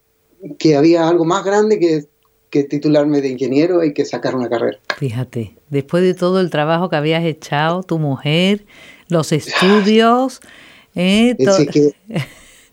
que 0.58 0.76
había 0.76 1.06
algo 1.08 1.24
más 1.24 1.44
grande 1.44 1.78
que, 1.78 2.04
que 2.50 2.64
titularme 2.64 3.20
de 3.20 3.28
ingeniero 3.28 3.84
y 3.84 3.92
que 3.92 4.04
sacar 4.04 4.34
una 4.34 4.48
carrera. 4.48 4.78
Fíjate, 4.96 5.56
después 5.68 6.02
de 6.02 6.14
todo 6.14 6.40
el 6.40 6.50
trabajo 6.50 6.88
que 6.88 6.96
habías 6.96 7.24
echado, 7.24 7.82
tu 7.82 7.98
mujer, 7.98 8.64
los 9.08 9.32
estudios, 9.32 10.40
eh, 10.98 11.36
que 11.70 11.94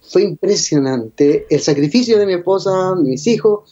fue 0.02 0.24
impresionante 0.24 1.46
el 1.50 1.60
sacrificio 1.60 2.18
de 2.18 2.26
mi 2.26 2.34
esposa, 2.34 2.96
mis 2.96 3.28
hijos, 3.28 3.70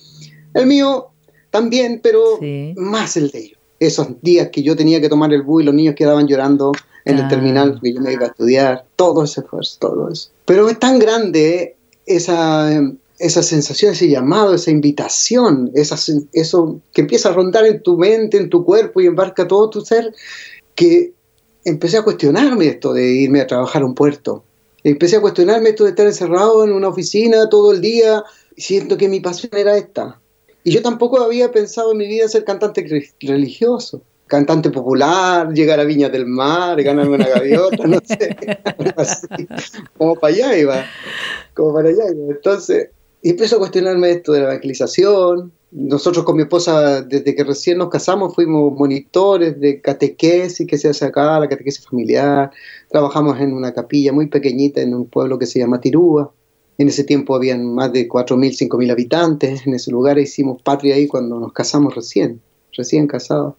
el 0.53 0.67
mío 0.67 1.07
también, 1.49 1.99
pero 2.03 2.39
más 2.75 3.17
el 3.17 3.31
de 3.31 3.39
ellos. 3.39 3.59
Esos 3.79 4.21
días 4.21 4.49
que 4.51 4.61
yo 4.63 4.75
tenía 4.75 5.01
que 5.01 5.09
tomar 5.09 5.33
el 5.33 5.41
bus 5.41 5.63
y 5.63 5.65
los 5.65 5.73
niños 5.73 5.95
quedaban 5.95 6.27
llorando 6.27 6.71
en 7.05 7.19
el 7.19 7.27
terminal 7.27 7.79
que 7.81 7.93
yo 7.93 7.99
me 7.99 8.13
iba 8.13 8.25
a 8.25 8.27
estudiar, 8.27 8.85
todo 8.95 9.23
ese 9.23 9.41
esfuerzo, 9.41 9.77
todo 9.79 10.09
eso. 10.09 10.29
Pero 10.45 10.69
es 10.69 10.79
tan 10.79 10.99
grande 10.99 11.75
esa, 12.05 12.81
esa 13.19 13.43
sensación, 13.43 13.93
ese 13.93 14.07
llamado, 14.07 14.53
esa 14.53 14.71
invitación, 14.71 15.71
esa, 15.73 15.97
eso 16.31 16.79
que 16.93 17.01
empieza 17.01 17.29
a 17.29 17.33
rondar 17.33 17.65
en 17.65 17.81
tu 17.81 17.97
mente, 17.97 18.37
en 18.37 18.49
tu 18.49 18.63
cuerpo 18.63 19.01
y 19.01 19.07
embarca 19.07 19.47
todo 19.47 19.69
tu 19.69 19.81
ser, 19.81 20.13
que 20.75 21.12
empecé 21.65 21.97
a 21.97 22.03
cuestionarme 22.03 22.67
esto 22.67 22.93
de 22.93 23.05
irme 23.05 23.41
a 23.41 23.47
trabajar 23.47 23.81
a 23.81 23.85
un 23.85 23.95
puerto 23.95 24.43
empecé 24.83 25.17
a 25.17 25.21
cuestionarme 25.21 25.69
esto 25.69 25.85
de 25.85 25.91
estar 25.91 26.05
encerrado 26.05 26.63
en 26.63 26.73
una 26.73 26.89
oficina 26.89 27.49
todo 27.49 27.71
el 27.71 27.81
día, 27.81 28.23
siento 28.57 28.97
que 28.97 29.07
mi 29.07 29.19
pasión 29.19 29.51
era 29.53 29.77
esta. 29.77 30.19
Y 30.63 30.71
yo 30.71 30.81
tampoco 30.81 31.21
había 31.21 31.51
pensado 31.51 31.91
en 31.91 31.97
mi 31.97 32.07
vida 32.07 32.27
ser 32.27 32.45
cantante 32.45 32.85
religioso, 33.21 34.01
cantante 34.27 34.69
popular, 34.69 35.51
llegar 35.53 35.79
a 35.79 35.83
Viña 35.83 36.09
del 36.09 36.25
Mar, 36.25 36.81
ganarme 36.81 37.15
una 37.15 37.27
gaviota, 37.27 37.85
no 37.85 37.99
sé, 38.05 38.35
como 39.97 40.15
para 40.15 40.33
allá 40.33 40.57
iba, 40.57 40.85
como 41.53 41.73
para 41.73 41.89
allá 41.89 42.05
iba. 42.13 42.31
Entonces, 42.31 42.89
empecé 43.31 43.55
a 43.55 43.59
cuestionarme 43.59 44.11
esto 44.11 44.33
de 44.33 44.41
la 44.41 44.45
evangelización, 44.45 45.51
nosotros 45.75 46.23
con 46.23 46.35
mi 46.35 46.43
esposa, 46.43 47.01
desde 47.01 47.33
que 47.33 47.43
recién 47.43 47.79
nos 47.79 47.89
casamos, 47.89 48.35
fuimos 48.35 48.73
monitores 48.77 49.59
de 49.59 49.81
catequesis 49.81 50.67
que 50.67 50.77
se 50.77 50.89
hace 50.89 51.05
acá, 51.05 51.39
la 51.39 51.49
catequesis 51.49 51.83
familiar. 51.87 52.51
Trabajamos 52.89 53.39
en 53.39 53.53
una 53.53 53.73
capilla 53.73 54.13
muy 54.13 54.27
pequeñita 54.27 54.81
en 54.81 54.93
un 54.93 55.07
pueblo 55.07 55.39
que 55.39 55.47
se 55.47 55.57
llama 55.57 55.81
Tirúa. 55.81 56.31
En 56.77 56.89
ese 56.89 57.03
tiempo 57.03 57.35
habían 57.35 57.73
más 57.73 57.91
de 57.91 58.07
4.000, 58.07 58.69
5.000 58.69 58.91
habitantes. 58.91 59.65
En 59.65 59.73
ese 59.73 59.89
lugar 59.89 60.19
hicimos 60.19 60.61
patria 60.61 60.93
ahí 60.93 61.07
cuando 61.07 61.39
nos 61.39 61.53
casamos 61.53 61.95
recién, 61.95 62.39
recién 62.73 63.07
casados. 63.07 63.55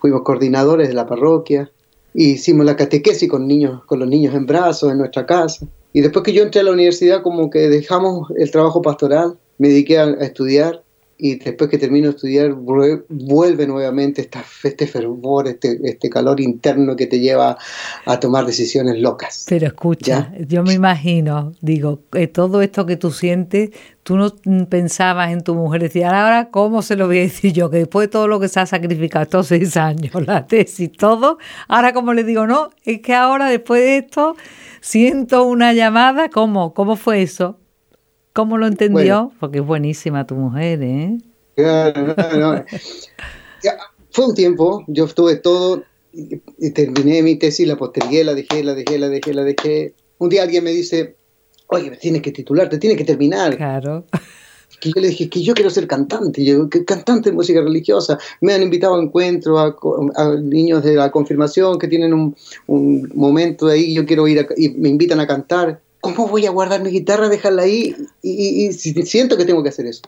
Fuimos 0.00 0.22
coordinadores 0.22 0.88
de 0.88 0.94
la 0.94 1.06
parroquia. 1.06 1.70
Hicimos 2.18 2.64
la 2.64 2.76
catequesis 2.76 3.28
con, 3.28 3.46
niños, 3.46 3.84
con 3.84 3.98
los 3.98 4.08
niños 4.08 4.34
en 4.34 4.46
brazos 4.46 4.90
en 4.90 4.96
nuestra 4.96 5.26
casa. 5.26 5.66
Y 5.92 6.00
después 6.00 6.24
que 6.24 6.32
yo 6.32 6.42
entré 6.42 6.62
a 6.62 6.64
la 6.64 6.72
universidad, 6.72 7.22
como 7.22 7.50
que 7.50 7.68
dejamos 7.68 8.30
el 8.36 8.50
trabajo 8.50 8.80
pastoral, 8.80 9.38
me 9.58 9.68
dediqué 9.68 9.98
a 9.98 10.10
estudiar 10.20 10.82
y 11.18 11.36
después 11.36 11.70
que 11.70 11.78
termino 11.78 12.08
de 12.08 12.10
estudiar 12.10 12.52
vuelve 12.52 13.66
nuevamente 13.66 14.20
esta, 14.20 14.44
este 14.64 14.86
fervor, 14.86 15.48
este, 15.48 15.78
este 15.82 16.10
calor 16.10 16.40
interno 16.40 16.94
que 16.94 17.06
te 17.06 17.20
lleva 17.20 17.56
a 18.04 18.20
tomar 18.20 18.44
decisiones 18.44 18.98
locas. 18.98 19.46
Pero 19.48 19.66
escucha, 19.66 20.32
yo 20.46 20.62
me 20.62 20.74
imagino, 20.74 21.52
digo, 21.60 22.02
eh, 22.12 22.26
todo 22.26 22.60
esto 22.60 22.84
que 22.84 22.96
tú 22.96 23.10
sientes, 23.10 23.70
tú 24.02 24.16
no 24.16 24.30
pensabas 24.68 25.32
en 25.32 25.42
tu 25.42 25.54
mujer, 25.54 25.82
decías, 25.82 26.12
ahora 26.12 26.50
cómo 26.50 26.82
se 26.82 26.96
lo 26.96 27.06
voy 27.06 27.18
a 27.18 27.22
decir 27.22 27.52
yo, 27.52 27.70
que 27.70 27.78
después 27.78 28.08
de 28.08 28.12
todo 28.12 28.28
lo 28.28 28.38
que 28.38 28.48
se 28.48 28.60
ha 28.60 28.66
sacrificado 28.66 29.22
estos 29.22 29.46
seis 29.46 29.76
años, 29.76 30.14
la 30.26 30.46
tesis, 30.46 30.92
todo, 30.92 31.38
ahora 31.68 31.94
como 31.94 32.12
le 32.12 32.24
digo, 32.24 32.46
no, 32.46 32.70
es 32.84 33.00
que 33.00 33.14
ahora 33.14 33.48
después 33.48 33.80
de 33.82 33.96
esto 33.98 34.36
siento 34.82 35.44
una 35.44 35.72
llamada, 35.72 36.28
¿cómo? 36.28 36.74
¿Cómo 36.74 36.96
fue 36.96 37.22
eso? 37.22 37.58
¿Cómo 38.36 38.58
lo 38.58 38.66
entendió? 38.66 39.32
Porque 39.40 39.60
es 39.60 39.66
buenísima 39.66 40.26
tu 40.26 40.34
mujer, 40.34 40.82
¿eh? 40.82 41.16
Fue 44.10 44.26
un 44.26 44.34
tiempo, 44.34 44.84
yo 44.88 45.06
estuve 45.06 45.36
todo, 45.36 45.84
y 46.12 46.70
terminé 46.72 47.22
mi 47.22 47.36
tesis, 47.36 47.66
la 47.66 47.76
postergué, 47.76 48.24
la 48.24 48.34
dejé, 48.34 48.62
la 48.62 48.74
dejé, 48.74 48.98
la 48.98 49.08
dejé, 49.08 49.32
la 49.32 49.42
dejé. 49.42 49.94
Un 50.18 50.28
día 50.28 50.42
alguien 50.42 50.64
me 50.64 50.70
dice, 50.70 51.16
oye, 51.68 51.90
tienes 51.92 52.20
que 52.20 52.30
titularte, 52.30 52.76
tienes 52.76 52.98
que 52.98 53.04
terminar. 53.04 53.56
Claro. 53.56 54.04
Que 54.80 54.90
yo 54.90 55.00
le 55.00 55.08
dije 55.08 55.30
que 55.30 55.42
yo 55.42 55.54
quiero 55.54 55.70
ser 55.70 55.86
cantante, 55.86 56.44
yo, 56.44 56.68
que 56.68 56.84
cantante 56.84 57.30
de 57.30 57.36
música 57.36 57.62
religiosa. 57.62 58.18
Me 58.42 58.52
han 58.52 58.62
invitado 58.62 58.96
a 58.96 59.02
encuentros 59.02 59.58
a, 60.14 60.34
niños 60.34 60.84
de 60.84 60.94
la 60.94 61.10
confirmación 61.10 61.78
que 61.78 61.88
tienen 61.88 62.12
un, 62.12 62.36
un 62.66 63.10
momento 63.14 63.68
ahí, 63.68 63.94
yo 63.94 64.04
quiero 64.04 64.28
ir 64.28 64.46
y 64.58 64.68
me 64.70 64.90
invitan 64.90 65.20
a 65.20 65.26
cantar. 65.26 65.80
¿Cómo 66.14 66.28
voy 66.28 66.46
a 66.46 66.50
guardar 66.50 66.82
mi 66.82 66.90
guitarra, 66.90 67.28
dejarla 67.28 67.62
ahí? 67.62 67.96
Y, 68.22 68.72
siento 68.72 69.36
que 69.36 69.44
tengo 69.44 69.62
que 69.62 69.70
hacer 69.70 69.86
eso. 69.86 70.02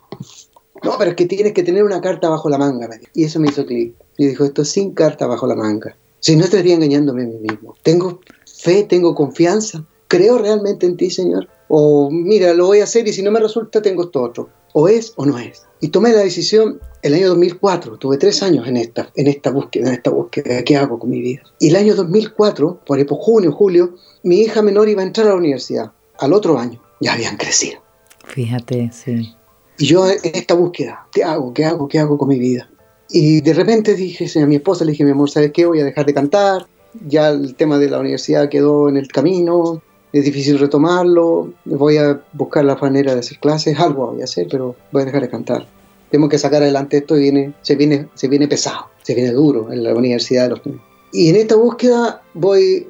No, 0.83 0.97
pero 0.99 1.11
es 1.11 1.17
que 1.17 1.27
tienes 1.27 1.53
que 1.53 1.63
tener 1.63 1.83
una 1.83 2.01
carta 2.01 2.29
bajo 2.29 2.49
la 2.49 2.59
manga. 2.59 2.89
Y 3.15 3.25
eso 3.25 3.41
me 3.41 3.49
hizo 3.49 3.67
clic. 3.67 3.95
Y 4.17 4.27
dijo, 4.27 4.45
esto 4.45 4.63
es 4.63 4.69
sin 4.69 4.93
carta 4.93 5.27
bajo 5.27 5.47
la 5.47 5.57
manga. 5.57 5.97
Si 6.21 6.37
no 6.37 6.45
estaría 6.45 6.75
engañándome 6.75 7.25
a 7.25 7.27
mí 7.27 7.39
mismo. 7.39 7.75
Tengo 7.83 8.21
fe, 8.61 8.85
tengo 8.85 9.15
confianza. 9.15 9.85
Creo 10.07 10.39
realmente 10.39 10.87
en 10.87 10.97
ti, 10.97 11.11
Señor. 11.11 11.49
O 11.69 12.11
mira, 12.11 12.55
lo 12.55 12.67
voy 12.67 12.81
a 12.81 12.85
hacer 12.85 13.07
y 13.09 13.13
si 13.13 13.23
no 13.23 13.31
me 13.31 13.41
resulta, 13.41 13.83
tengo 13.83 14.05
esto 14.05 14.23
otro. 14.23 14.49
O 14.73 14.89
es 14.89 15.13
o 15.17 15.27
no 15.27 15.39
es. 15.39 15.63
Y 15.81 15.89
tomé 15.89 16.13
la 16.13 16.21
decisión 16.21 16.81
el 17.03 17.15
año 17.15 17.29
2004. 17.29 17.99
Tuve 17.99 18.17
tres 18.17 18.43
años 18.43 18.67
en 18.67 18.77
esta, 18.77 19.11
en 19.15 19.29
esta 19.29 19.51
búsqueda, 19.51 19.89
en 19.89 19.95
esta 19.95 20.11
búsqueda. 20.11 20.63
¿Qué 20.65 20.77
hago 20.77 20.99
con 20.99 21.11
mi 21.11 21.21
vida? 21.21 21.43
Y 21.59 21.69
el 21.69 21.77
año 21.77 21.95
2004, 21.95 22.81
por 22.85 22.99
ejemplo, 22.99 23.17
junio, 23.17 23.53
julio, 23.53 23.95
mi 24.23 24.41
hija 24.41 24.63
menor 24.63 24.89
iba 24.89 25.03
a 25.03 25.07
entrar 25.07 25.27
a 25.29 25.31
la 25.31 25.37
universidad. 25.37 25.93
Al 26.19 26.33
otro 26.33 26.59
año 26.59 26.83
ya 27.01 27.13
habían 27.13 27.37
crecido. 27.37 27.81
Fíjate, 28.25 28.91
sí. 28.93 29.35
Y 29.79 29.87
yo 29.87 30.09
en 30.09 30.19
esta 30.23 30.55
búsqueda, 30.55 31.07
¿qué 31.13 31.23
hago? 31.23 31.55
¿Qué 31.55 31.65
hago? 31.65 31.87
¿Qué 31.87 31.99
hago 31.99 32.19
con 32.19 32.29
mi 32.29 32.39
vida? 32.39 32.69
Y 33.09 33.41
de 33.41 33.55
repente 33.55 33.95
dije 33.95 34.27
a 34.41 34.47
mi 34.47 34.57
esposa, 34.57 34.85
le 34.85 34.93
dije, 34.93 35.05
mi 35.05 35.13
amor, 35.13 35.31
¿sabes 35.31 35.53
qué? 35.53 35.65
Voy 35.65 35.81
a 35.81 35.85
dejar 35.85 36.05
de 36.05 36.15
cantar. 36.15 36.67
Ya 37.07 37.29
el 37.29 37.55
tema 37.55 37.79
de 37.79 37.89
la 37.89 38.01
universidad 38.01 38.49
quedó 38.49 38.89
en 38.89 38.97
el 38.97 39.09
camino. 39.09 39.83
Es 40.13 40.25
difícil 40.25 40.59
retomarlo. 40.59 41.53
Voy 41.65 41.97
a 41.97 42.21
buscar 42.33 42.65
la 42.65 42.77
manera 42.77 43.15
de 43.15 43.21
hacer 43.21 43.39
clases. 43.39 43.79
Algo 43.81 44.13
voy 44.13 44.21
a 44.21 44.25
hacer, 44.25 44.47
pero 44.51 44.75
voy 44.93 45.03
a 45.03 45.05
dejar 45.07 45.23
de 45.23 45.31
cantar. 45.31 45.67
Tengo 46.11 46.29
que 46.29 46.39
sacar 46.39 46.63
adelante 46.63 46.99
esto 46.99 47.17
y 47.17 47.21
viene, 47.21 47.53
se, 47.61 47.77
viene, 47.77 48.09
se 48.15 48.29
viene 48.29 48.49
pesado, 48.49 48.87
se 49.03 49.15
viene 49.15 49.33
duro 49.33 49.71
en 49.71 49.85
la 49.85 49.95
universidad 49.95 50.45
de 50.45 50.49
los. 50.51 50.61
Y 51.13 51.29
en 51.29 51.37
esta 51.37 51.57
búsqueda 51.57 52.23
voy 52.33 52.87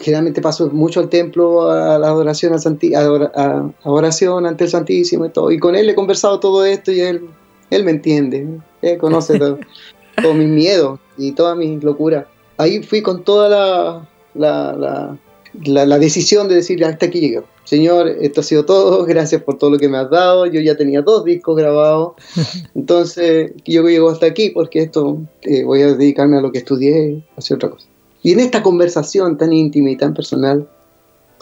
generalmente 0.00 0.40
paso 0.40 0.68
mucho 0.70 1.00
al 1.00 1.08
templo 1.08 1.70
a 1.70 1.98
la 1.98 2.08
adoración 2.08 2.52
al 2.52 3.30
a, 3.34 3.70
oración 3.84 4.46
ante 4.46 4.64
el 4.64 4.70
Santísimo 4.70 5.26
y 5.26 5.30
todo. 5.30 5.50
Y 5.50 5.58
con 5.58 5.76
él 5.76 5.88
he 5.88 5.94
conversado 5.94 6.40
todo 6.40 6.64
esto 6.64 6.92
y 6.92 7.00
él, 7.00 7.28
él 7.70 7.84
me 7.84 7.90
entiende, 7.90 8.46
él 8.82 8.98
conoce 8.98 9.38
todo, 9.38 9.58
todo 10.22 10.34
mis 10.34 10.48
miedos 10.48 10.98
y 11.16 11.32
toda 11.32 11.54
mi 11.54 11.78
locura. 11.80 12.26
Ahí 12.58 12.82
fui 12.82 13.02
con 13.02 13.22
toda 13.22 13.48
la, 13.48 14.08
la, 14.34 14.72
la, 14.72 15.18
la, 15.64 15.98
decisión 15.98 16.48
de 16.48 16.56
decir, 16.56 16.84
hasta 16.84 17.06
aquí 17.06 17.20
llegué. 17.20 17.42
Señor, 17.64 18.08
esto 18.20 18.40
ha 18.40 18.44
sido 18.44 18.64
todo, 18.64 19.04
gracias 19.06 19.42
por 19.42 19.58
todo 19.58 19.70
lo 19.70 19.78
que 19.78 19.88
me 19.88 19.98
has 19.98 20.10
dado. 20.10 20.46
Yo 20.46 20.60
ya 20.60 20.76
tenía 20.76 21.02
dos 21.02 21.24
discos 21.24 21.56
grabados, 21.56 22.14
entonces 22.74 23.52
yo 23.64 23.82
llego 23.88 24.10
hasta 24.10 24.26
aquí 24.26 24.50
porque 24.50 24.82
esto 24.82 25.18
eh, 25.42 25.64
voy 25.64 25.82
a 25.82 25.94
dedicarme 25.94 26.38
a 26.38 26.40
lo 26.40 26.52
que 26.52 26.58
estudié, 26.58 27.22
hacer 27.36 27.56
otra 27.56 27.70
cosa. 27.70 27.86
Y 28.22 28.32
en 28.32 28.40
esta 28.40 28.62
conversación 28.62 29.36
tan 29.36 29.52
íntima 29.52 29.90
y 29.90 29.96
tan 29.96 30.14
personal, 30.14 30.68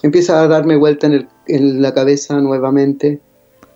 empieza 0.02 0.42
a 0.42 0.48
darme 0.48 0.76
vuelta 0.76 1.06
en, 1.46 1.82
la 1.82 1.94
cabeza 1.94 2.40
nuevamente 2.40 3.20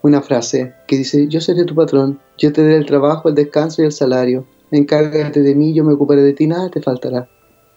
una 0.02 0.21
frase 0.21 0.75
que 0.87 0.99
dice, 0.99 1.26
yo 1.28 1.40
seré 1.40 1.64
tu 1.64 1.75
patrón, 1.75 2.21
yo 2.37 2.52
te 2.52 2.62
daré 2.62 2.76
el 2.76 2.87
trabajo, 2.87 3.28
el 3.28 3.35
descanso 3.35 3.83
y 3.83 3.87
el 3.87 3.92
salario, 3.92 4.47
encárgate 4.71 5.40
de 5.40 5.54
mí, 5.54 5.73
yo 5.73 5.85
me 5.85 5.95
ocuparé 5.95 6.23
de 6.23 6.35
ti, 6.35 6.47
nada 6.47 6.71
te 6.71 6.83
faltará. 6.83 7.28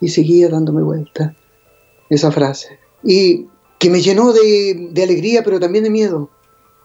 Y 0.01 0.09
seguía 0.09 0.49
dándome 0.49 0.81
vuelta 0.81 1.35
esa 2.15 2.31
frase. 2.31 2.79
Y 3.03 3.47
que 3.79 3.89
me 3.89 4.01
llenó 4.01 4.31
de, 4.33 4.89
de 4.91 5.03
alegría, 5.03 5.43
pero 5.43 5.59
también 5.59 5.83
de 5.83 5.89
miedo. 5.89 6.29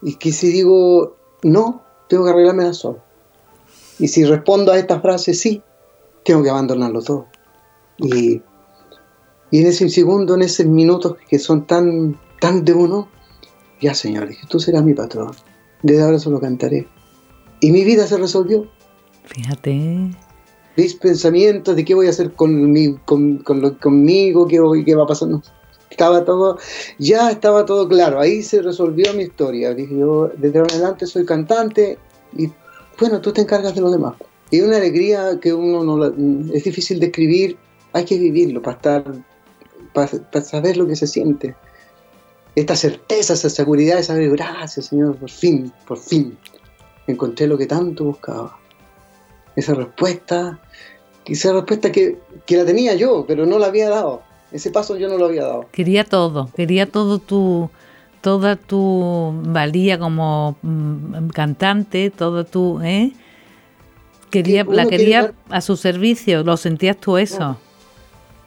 Y 0.00 0.14
que 0.14 0.32
si 0.32 0.50
digo, 0.50 1.16
no, 1.42 1.82
tengo 2.08 2.24
que 2.24 2.30
arreglármela 2.30 2.72
solo. 2.72 3.02
Y 3.98 4.08
si 4.08 4.24
respondo 4.24 4.72
a 4.72 4.78
esta 4.78 5.00
frase, 5.00 5.34
sí, 5.34 5.62
tengo 6.24 6.42
que 6.42 6.50
abandonarlo 6.50 7.02
todo. 7.02 7.26
Y, 7.98 8.40
y 9.50 9.60
en 9.60 9.66
ese 9.66 9.88
segundo, 9.88 10.34
en 10.34 10.42
esos 10.42 10.66
minutos 10.66 11.16
que 11.28 11.38
son 11.38 11.66
tan, 11.66 12.18
tan 12.40 12.64
de 12.64 12.72
uno, 12.72 13.08
ya 13.80 13.94
Señor, 13.94 14.28
dije, 14.28 14.46
tú 14.48 14.60
serás 14.60 14.84
mi 14.84 14.94
patrón. 14.94 15.32
Desde 15.82 16.02
ahora 16.02 16.18
solo 16.18 16.40
cantaré. 16.40 16.88
Y 17.60 17.72
mi 17.72 17.84
vida 17.84 18.06
se 18.06 18.16
resolvió. 18.16 18.66
Fíjate. 19.24 20.10
Mis 20.76 20.94
pensamientos 20.94 21.74
de 21.74 21.84
qué 21.84 21.94
voy 21.94 22.06
a 22.06 22.10
hacer 22.10 22.32
con 22.32 22.70
mi, 22.72 22.94
con, 23.04 23.38
con 23.38 23.60
lo- 23.60 23.78
conmigo, 23.78 24.46
qué, 24.46 24.60
voy- 24.60 24.84
qué 24.84 24.94
va. 24.94 25.06
No. 25.26 25.42
Estaba 25.90 26.24
todo, 26.24 26.58
ya 26.98 27.30
estaba 27.30 27.64
todo 27.64 27.88
claro. 27.88 28.20
Ahí 28.20 28.42
se 28.42 28.60
resolvió 28.60 29.14
mi 29.14 29.22
historia. 29.22 29.72
Dije 29.74 29.96
yo, 29.96 30.30
desde 30.36 30.58
ahora 30.58 30.74
en 30.74 30.80
adelante 30.80 31.06
soy 31.06 31.24
cantante 31.24 31.98
y 32.36 32.50
bueno, 33.00 33.20
tú 33.20 33.32
te 33.32 33.40
encargas 33.42 33.74
de 33.74 33.80
lo 33.80 33.90
demás. 33.90 34.14
Y 34.50 34.60
una 34.60 34.76
alegría 34.76 35.38
que 35.40 35.52
uno 35.54 35.82
no 35.84 35.96
la- 35.98 36.12
es 36.54 36.64
difícil 36.64 37.00
de 37.00 37.06
escribir, 37.06 37.56
hay 37.92 38.04
que 38.04 38.18
vivirlo 38.18 38.60
para 38.60 38.76
estar, 38.76 39.04
para, 39.94 40.08
para 40.30 40.44
saber 40.44 40.76
lo 40.76 40.86
que 40.86 40.96
se 40.96 41.06
siente. 41.06 41.54
Esta 42.54 42.76
certeza, 42.76 43.34
esa 43.34 43.48
seguridad 43.50 43.96
de 43.96 44.02
saber, 44.02 44.30
gracias 44.30 44.86
Señor, 44.86 45.16
por 45.16 45.30
fin, 45.30 45.72
por 45.86 45.98
fin, 45.98 46.36
encontré 47.06 47.46
lo 47.46 47.56
que 47.58 47.66
tanto 47.66 48.04
buscaba. 48.04 48.58
Esa 49.56 49.74
respuesta, 49.74 50.58
esa 51.26 51.52
respuesta 51.52 51.90
que, 51.90 52.18
que 52.46 52.56
la 52.56 52.64
tenía 52.64 52.94
yo, 52.94 53.24
pero 53.26 53.46
no 53.46 53.58
la 53.58 53.66
había 53.66 53.88
dado. 53.90 54.22
Ese 54.52 54.70
paso 54.70 54.96
yo 54.96 55.08
no 55.08 55.18
lo 55.18 55.26
había 55.26 55.42
dado. 55.44 55.66
Quería 55.72 56.04
todo, 56.04 56.50
quería 56.54 56.86
todo 56.86 57.18
tu, 57.18 57.68
toda 58.20 58.56
tu 58.56 59.32
valía 59.46 59.98
como 59.98 60.56
mm, 60.62 61.28
cantante, 61.28 62.10
todo 62.10 62.44
tu, 62.44 62.80
¿eh? 62.82 63.12
Quería, 64.30 64.64
Que 64.64 64.72
la 64.74 64.86
quería 64.86 65.22
dar- 65.22 65.34
a 65.48 65.60
su 65.60 65.76
servicio, 65.76 66.42
lo 66.44 66.56
sentías 66.56 66.96
tú 66.98 67.16
eso, 67.16 67.56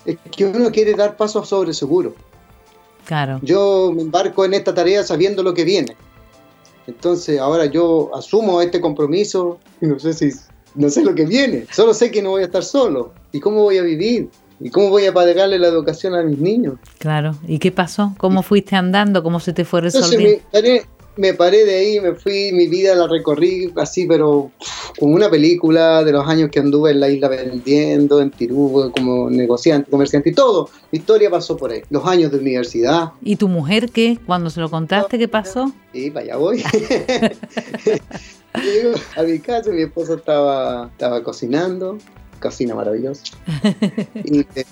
Es 0.06 0.18
que 0.32 0.46
uno 0.46 0.72
quiere 0.72 0.94
dar 0.94 1.18
pasos 1.18 1.50
sobre 1.50 1.74
seguro. 1.74 2.14
claro. 3.06 3.40
Yo 3.42 3.92
me 3.94 4.02
embarco 4.04 4.46
en 4.46 4.54
esta 4.54 4.74
tarea 4.74 5.04
sabiendo 5.04 5.42
lo 5.44 5.54
que 5.54 5.64
viene. 5.64 5.96
Entonces 6.88 7.40
ahora 7.40 7.66
yo 7.66 8.10
asumo 8.16 8.62
este 8.62 8.80
compromiso 8.82 9.60
y 9.82 9.86
no 9.88 10.00
sé 10.00 10.14
si 10.14 10.32
no 10.80 10.90
sé 10.90 11.04
lo 11.04 11.14
que 11.14 11.26
viene. 11.26 11.66
Solo 11.72 11.94
sé 11.94 12.10
que 12.10 12.22
no 12.22 12.30
voy 12.32 12.42
a 12.42 12.46
estar 12.46 12.64
solo. 12.64 13.12
¿Y 13.34 13.42
cómo 13.42 13.64
voy 13.64 13.78
a 13.78 13.82
vivir? 13.82 14.30
¿Y 14.62 14.70
cómo 14.70 14.90
voy 14.90 15.06
a 15.06 15.14
pagarle 15.14 15.60
la 15.60 15.68
educación 15.68 16.16
a 16.16 16.24
mis 16.24 16.40
niños? 16.40 16.76
Claro. 17.00 17.36
¿Y 17.46 17.60
qué 17.60 17.72
pasó? 17.72 18.16
¿Cómo 18.18 18.44
fuiste 18.44 18.78
andando? 18.78 19.22
¿Cómo 19.22 19.42
se 19.42 19.52
te 19.52 19.66
fue 19.66 19.82
Entonces 19.82 20.10
resolviendo? 20.10 20.38
me 20.54 20.62
paré, 20.62 20.86
me 21.18 21.34
paré 21.34 21.66
de 21.66 21.76
ahí, 21.76 22.00
me 22.00 22.14
fui, 22.14 22.52
mi 22.54 22.68
vida 22.68 22.96
la 22.96 23.08
recorrí 23.08 23.74
así, 23.76 24.06
pero 24.06 24.52
como 24.98 25.16
una 25.16 25.30
película 25.30 26.02
de 26.06 26.14
los 26.14 26.26
años 26.26 26.50
que 26.50 26.60
anduve 26.60 26.92
en 26.92 27.02
la 27.02 27.10
isla 27.10 27.28
vendiendo, 27.28 28.22
en 28.22 28.32
Tirú, 28.32 28.90
como 28.96 29.30
negociante, 29.30 29.92
comerciante 29.92 30.30
y 30.30 30.34
todo. 30.34 30.70
Mi 30.94 31.00
historia 31.00 31.30
pasó 31.30 31.58
por 31.58 31.72
ahí. 31.72 31.82
Los 31.90 32.06
años 32.06 32.32
de 32.32 32.38
universidad, 32.38 33.12
¿Y 33.22 33.36
tu 33.36 33.50
mujer 33.50 33.90
qué? 33.92 34.18
Cuando 34.26 34.50
se 34.50 34.62
lo 34.62 34.70
contaste, 34.70 35.20
¿qué 35.20 35.28
pasó? 35.28 35.74
y 35.92 36.10
para 36.10 36.24
allá 36.24 36.38
voy. 36.38 36.64
Llego 38.64 38.94
a 39.16 39.24
mi 39.24 39.40
casa, 39.40 39.70
mi 39.72 39.82
esposa 39.84 40.16
estaba, 40.16 40.88
estaba 40.92 41.24
cocinando, 41.24 41.98
cocina 42.42 42.76
maravillosa. 42.76 43.24
Y, 44.24 44.38
le- 44.56 44.66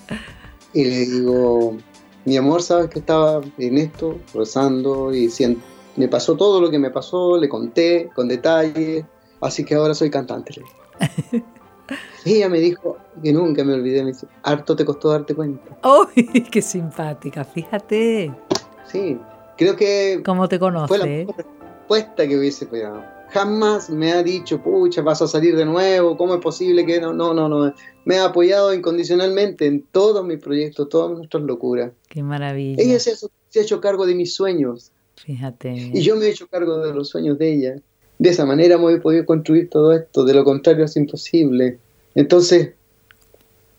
y 0.73 0.83
le 0.83 0.97
digo, 1.05 1.77
mi 2.25 2.37
amor, 2.37 2.61
¿sabes 2.61 2.89
que 2.89 2.99
estaba 2.99 3.41
en 3.57 3.77
esto, 3.77 4.17
rezando 4.33 5.13
y 5.13 5.27
sien- 5.29 5.61
me 5.95 6.07
pasó 6.07 6.35
todo 6.35 6.59
lo 6.61 6.69
que 6.69 6.79
me 6.79 6.91
pasó, 6.91 7.37
le 7.37 7.47
conté 7.49 8.09
con 8.15 8.27
detalle, 8.27 9.05
así 9.41 9.63
que 9.63 9.75
ahora 9.75 9.93
soy 9.93 10.09
cantante. 10.09 10.61
Y 12.25 12.33
ella 12.35 12.49
me 12.49 12.59
dijo 12.59 12.97
que 13.23 13.31
nunca 13.31 13.63
me 13.63 13.73
olvidé, 13.73 14.03
me 14.03 14.11
dice, 14.11 14.27
harto 14.43 14.75
te 14.75 14.83
costó 14.83 15.09
darte 15.11 15.33
cuenta. 15.33 15.77
¡Uy, 15.87 16.43
qué 16.51 16.61
simpática! 16.61 17.45
Fíjate 17.45 18.29
Sí, 18.91 19.17
creo 19.57 19.77
que 19.77 20.21
cómo 20.25 20.49
te 20.49 20.59
fue 20.59 20.69
la 20.69 20.79
conoce. 20.79 21.21
¿eh? 21.21 21.25
mejor 21.25 21.45
respuesta 21.45 22.27
que 22.27 22.37
hubiese 22.37 22.65
podido. 22.65 23.01
Jamás 23.29 23.89
me 23.89 24.13
ha 24.13 24.23
dicho, 24.23 24.61
pucha, 24.61 25.01
vas 25.01 25.21
a 25.21 25.27
salir 25.27 25.55
de 25.55 25.65
nuevo, 25.65 26.15
¿cómo 26.17 26.35
es 26.35 26.41
posible 26.41 26.85
que 26.85 27.01
no? 27.01 27.13
No, 27.13 27.33
no, 27.33 27.49
no. 27.49 27.73
Me 28.05 28.17
ha 28.17 28.25
apoyado 28.25 28.73
incondicionalmente 28.73 29.65
en 29.65 29.81
todos 29.91 30.25
mis 30.25 30.39
proyectos, 30.39 30.87
todas 30.89 31.17
nuestras 31.17 31.43
locuras. 31.43 31.91
Qué 32.09 32.23
maravilla. 32.23 32.81
Ella 32.81 32.99
se 32.99 33.11
ha, 33.11 33.15
se 33.15 33.59
ha 33.59 33.61
hecho 33.63 33.81
cargo 33.81 34.05
de 34.05 34.15
mis 34.15 34.33
sueños 34.33 34.91
Fíjate. 35.15 35.73
y 35.93 36.01
yo 36.01 36.15
me 36.15 36.25
he 36.25 36.29
hecho 36.29 36.47
cargo 36.47 36.79
de 36.79 36.93
los 36.93 37.09
sueños 37.09 37.37
de 37.37 37.53
ella. 37.53 37.75
De 38.19 38.29
esa 38.29 38.45
manera 38.45 38.75
hemos 38.75 38.97
podido 39.01 39.25
construir 39.25 39.69
todo 39.69 39.91
esto, 39.93 40.23
de 40.23 40.33
lo 40.33 40.43
contrario 40.43 40.85
es 40.85 40.95
imposible. 40.95 41.77
Entonces, 42.15 42.71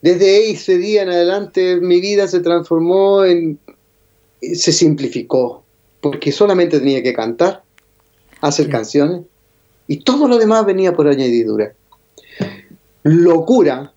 desde 0.03 0.51
ese 0.51 0.79
día 0.79 1.03
en 1.03 1.09
adelante 1.09 1.81
mi 1.81 2.01
vida 2.01 2.29
se 2.29 2.41
transformó 2.41 3.25
en... 3.25 3.59
se 4.41 4.73
simplificó, 4.73 5.65
porque 6.01 6.31
solamente 6.33 6.79
tenía 6.79 7.03
que 7.03 7.15
cantar, 7.15 7.65
hacer 8.41 8.67
Sí. 8.67 8.71
canciones, 8.71 9.23
y 9.89 9.97
todo 10.05 10.29
lo 10.29 10.39
demás 10.39 10.65
venía 10.67 10.93
por 10.93 11.09
añadidura. 11.09 11.73
Locura 13.03 13.93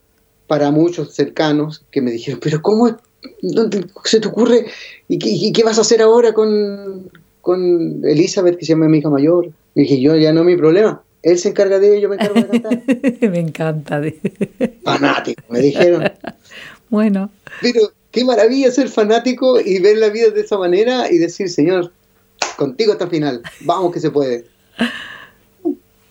para 0.47 0.71
muchos 0.71 1.13
cercanos 1.13 1.84
que 1.91 2.01
me 2.01 2.12
dijeron, 2.12 2.39
pero 2.41 2.62
¿cómo 2.62 2.88
es- 2.88 2.95
dónde 3.41 3.86
se 4.06 4.19
te 4.19 4.27
ocurre? 4.27 4.65
¿Y 5.08 5.19
qué, 5.19 5.30
y 5.30 5.51
qué 5.51 5.63
vas 5.63 5.77
a 5.77 5.82
hacer 5.82 6.01
ahora 6.01 6.34
con, 6.34 7.10
con 7.41 8.01
Elizabeth, 8.04 8.58
que 8.58 8.65
se 8.65 8.73
llama 8.73 8.88
mi 8.88 8.97
hija 8.99 9.10
mayor? 9.10 9.49
Y 9.75 9.82
dije, 9.82 10.01
yo 10.01 10.15
ya 10.15 10.34
no 10.34 10.41
es 10.41 10.47
mi 10.47 10.58
problema. 10.58 11.01
Él 11.23 11.38
se 11.38 11.49
encarga 11.49 11.80
de 11.80 11.89
ello, 11.97 11.99
yo 12.01 12.10
me 12.10 12.15
encargo 12.15 12.36
de 12.36 12.47
cantar. 12.47 12.84
me 13.30 13.39
encanta. 13.39 14.01
Fanático, 14.84 15.43
me 15.49 15.60
dijeron. 15.60 16.12
bueno, 16.89 17.30
Pero 17.62 17.91
qué 18.12 18.25
maravilla 18.25 18.71
ser 18.71 18.89
fanático 18.89 19.60
y 19.62 19.80
ver 19.80 19.97
la 19.97 20.10
vida 20.10 20.30
de 20.32 20.41
esa 20.41 20.58
manera 20.58 21.12
y 21.12 21.17
decir, 21.17 21.49
Señor, 21.49 21.91
contigo 22.58 22.91
hasta 22.93 23.06
el 23.06 23.10
final, 23.12 23.41
vamos 23.62 23.93
que 23.93 23.99
se 23.99 24.10
puede. 24.12 24.45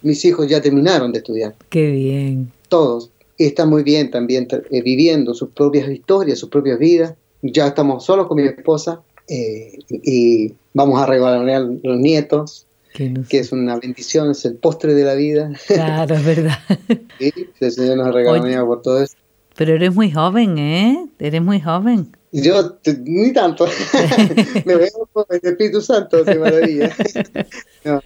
Mis 0.02 0.24
hijos 0.24 0.46
ya 0.48 0.60
terminaron 0.60 1.12
de 1.12 1.18
estudiar, 1.18 1.54
qué 1.68 1.90
bien. 1.90 2.50
todos, 2.68 3.10
y 3.36 3.46
están 3.46 3.70
muy 3.70 3.82
bien 3.82 4.10
también 4.10 4.46
eh, 4.70 4.82
viviendo 4.82 5.34
sus 5.34 5.50
propias 5.50 5.88
historias, 5.88 6.38
sus 6.38 6.50
propias 6.50 6.78
vidas. 6.78 7.14
Ya 7.42 7.68
estamos 7.68 8.04
solos 8.04 8.26
con 8.26 8.36
mi 8.36 8.46
esposa 8.46 9.00
eh, 9.28 9.78
y 9.88 10.52
vamos 10.74 11.00
a 11.00 11.06
regalar 11.06 11.62
los 11.82 11.98
nietos, 11.98 12.66
que 12.92 13.38
es 13.38 13.52
una 13.52 13.78
bendición, 13.78 14.30
es 14.32 14.44
el 14.44 14.56
postre 14.56 14.92
de 14.92 15.04
la 15.04 15.14
vida. 15.14 15.50
Claro, 15.66 16.16
es 16.16 16.24
verdad. 16.24 16.58
Y 17.18 17.32
el 17.60 17.72
Señor 17.72 17.96
nos 17.98 18.14
Oye. 18.14 18.58
por 18.62 18.82
todo 18.82 19.02
eso. 19.02 19.14
Pero 19.56 19.74
eres 19.74 19.94
muy 19.94 20.10
joven, 20.10 20.58
¿eh? 20.58 21.06
Eres 21.18 21.42
muy 21.42 21.60
joven. 21.60 22.16
Yo 22.32 22.78
ni 23.04 23.32
tanto. 23.32 23.66
Me 24.64 24.76
veo 24.76 25.08
con 25.12 25.24
el 25.30 25.40
Espíritu 25.42 25.80
Santo, 25.80 26.24
qué 26.24 26.38
maravilla. 26.38 26.90
No, 27.82 27.98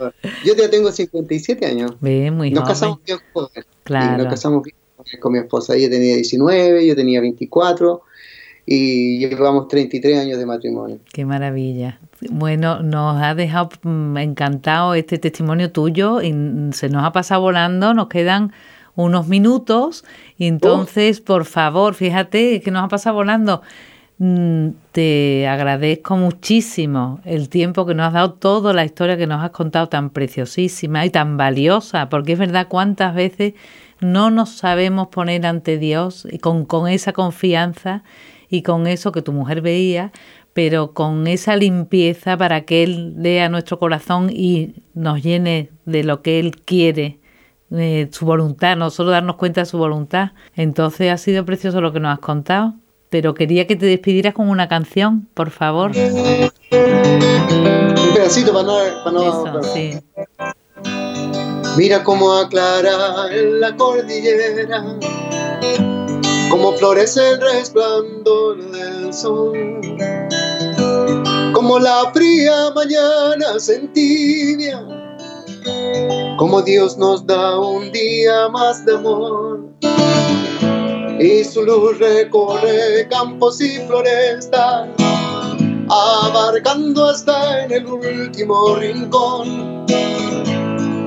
yo 0.45 0.55
ya 0.57 0.71
tengo 0.71 0.93
57 0.93 1.67
años. 1.67 1.97
Ve, 2.01 2.31
muy 2.31 2.53
Nos 2.53 2.61
joven. 2.61 2.73
casamos 2.73 2.99
bien 3.05 3.19
jóvenes. 3.33 3.67
Claro. 3.83 4.23
nos 4.23 4.33
casamos 4.33 4.63
bien 4.63 4.77
con 5.21 5.33
mi 5.33 5.41
esposa. 5.41 5.75
Ella 5.75 5.91
tenía 5.91 6.15
19, 6.15 6.87
yo 6.87 6.95
tenía 6.95 7.21
24 7.21 8.03
y 8.67 9.19
llevamos 9.19 9.67
33 9.67 10.21
años 10.21 10.39
de 10.39 10.47
matrimonio. 10.47 10.99
Qué 11.13 11.25
maravilla. 11.25 11.99
Bueno, 12.31 12.83
nos 12.83 13.21
ha 13.21 13.35
dejado 13.35 13.71
mm, 13.83 14.17
encantado 14.19 14.95
este 14.95 15.19
testimonio 15.19 15.73
tuyo 15.73 16.23
y 16.23 16.33
mm, 16.33 16.73
se 16.73 16.89
nos 16.89 17.05
ha 17.05 17.13
pasado 17.13 17.41
volando, 17.41 17.93
nos 17.95 18.07
quedan 18.07 18.53
unos 18.95 19.27
minutos 19.27 20.05
y 20.39 20.47
entonces, 20.47 21.21
por 21.21 21.45
favor, 21.47 21.95
fíjate 21.95 22.61
que 22.61 22.71
nos 22.71 22.85
ha 22.85 22.89
pasado 22.89 23.17
volando. 23.17 23.63
Mm, 24.19 24.71
Te 24.93 25.49
agradezco 25.49 26.17
muchísimo 26.17 27.21
el 27.25 27.49
tiempo 27.49 27.85
que 27.85 27.95
nos 27.95 28.07
has 28.09 28.13
dado, 28.13 28.35
toda 28.35 28.73
la 28.73 28.85
historia 28.85 29.17
que 29.17 29.27
nos 29.27 29.43
has 29.43 29.51
contado 29.51 29.89
tan 29.89 30.11
preciosísima 30.11 31.05
y 31.05 31.11
tan 31.11 31.37
valiosa, 31.37 32.09
porque 32.09 32.35
es 32.35 32.39
verdad 32.39 32.69
cuántas 32.69 33.15
veces 33.15 33.55
no 34.01 34.31
nos 34.31 34.51
sabemos 34.51 35.09
poner 35.09 35.45
ante 35.47 35.79
Dios 35.79 36.29
y 36.31 36.39
con, 36.39 36.67
esa 36.89 37.13
confianza 37.13 38.05
y 38.49 38.63
con 38.63 38.87
eso 38.87 39.11
que 39.13 39.23
tu 39.23 39.33
mujer 39.33 39.63
veía, 39.63 40.13
pero 40.53 40.93
con 40.93 41.27
esa 41.27 41.57
limpieza 41.57 42.37
para 42.37 42.63
que 42.63 42.85
Él 42.85 43.15
lea 43.21 43.49
nuestro 43.49 43.79
corazón 43.81 44.31
y 44.31 44.75
nos 44.95 45.23
llene 45.23 45.71
de 45.87 46.05
lo 46.05 46.23
que 46.23 46.39
Él 46.39 46.63
quiere, 46.65 47.19
eh, 47.73 48.09
su 48.13 48.27
voluntad, 48.27 48.77
no 48.77 48.91
solo 48.91 49.11
darnos 49.11 49.37
cuenta 49.37 49.63
de 49.63 49.67
su 49.67 49.79
voluntad. 49.79 50.33
Entonces 50.55 51.11
ha 51.11 51.17
sido 51.19 51.45
precioso 51.45 51.81
lo 51.81 51.93
que 51.93 52.01
nos 52.01 52.13
has 52.13 52.21
contado, 52.21 52.75
pero 53.15 53.33
quería 53.33 53.65
que 53.69 53.77
te 53.77 53.87
despidieras 53.87 54.35
con 54.35 54.49
una 54.49 54.67
canción, 54.67 55.29
por 55.35 55.51
favor. 55.51 55.93
Un 55.95 56.51
pedacito 58.13 58.53
para 58.53 58.67
no... 58.67 58.77
Para 59.05 59.13
no 59.13 59.23
Eso, 59.23 59.63
sí. 59.73 60.01
Mira 61.77 62.03
cómo 62.03 62.33
aclara 62.33 63.33
en 63.33 63.61
la 63.61 63.77
cordillera, 63.77 64.99
cómo 66.51 66.73
florece 66.73 67.21
el 67.31 67.41
resplandor 67.41 68.69
del 68.73 69.15
sol, 69.15 69.81
cómo 71.53 71.75
como 71.75 71.79
la 71.79 72.11
fría 72.13 72.73
mañana 72.75 73.61
sentía, 73.61 74.85
como 76.37 76.63
Dios 76.63 76.99
nos 76.99 77.25
da 77.25 77.61
un 77.61 77.93
día 77.93 78.49
más 78.49 78.85
de 78.85 78.97
amor. 78.97 79.73
Y 81.21 81.45
su 81.45 81.63
luz 81.63 81.99
recorre 81.99 83.07
campos 83.09 83.61
y 83.61 83.79
florestas, 83.87 84.89
abarcando 85.89 87.07
hasta 87.07 87.65
en 87.65 87.73
el 87.73 87.87
último 87.87 88.77
rincón, 88.77 89.87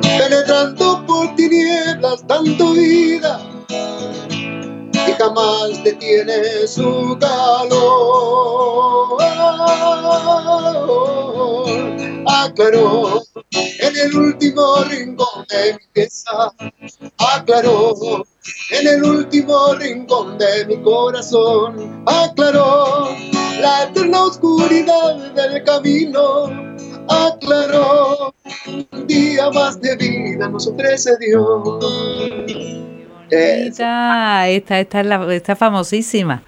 penetrando 0.02 1.06
por 1.06 1.36
tinieblas 1.36 2.26
tanto 2.26 2.72
vida 2.72 3.40
y 5.08 5.12
jamás 5.14 5.84
detiene 5.84 6.68
su 6.68 7.18
calor. 7.20 9.18
Aclaró 12.26 13.22
en 13.52 13.98
el 13.98 14.16
último 14.16 14.84
rincón 14.90 15.46
de 15.50 15.74
mi 15.74 15.80
pieza, 15.94 16.54
aclaró 17.18 18.26
en 18.72 18.88
el 18.88 19.04
último 19.04 19.74
rincón 19.76 20.38
de 20.38 20.66
mi 20.68 20.82
corazón, 20.82 22.04
aclaró 22.06 23.10
la 23.62 23.84
eterna 23.84 24.24
oscuridad 24.24 25.34
del 25.34 25.64
camino, 25.64 26.52
aclaró 27.08 28.34
un 28.68 29.08
día 29.08 29.50
más 29.52 29.80
de 29.82 29.96
vida 29.96 30.50
nos 30.50 30.68
ofrece 30.68 31.12
Dios. 31.20 31.86
Esta, 33.30 34.48
esta, 34.48 34.80
esta, 34.80 35.02
es 35.02 35.06
la, 35.06 35.34
esta 35.34 35.56
famosísima. 35.56 36.44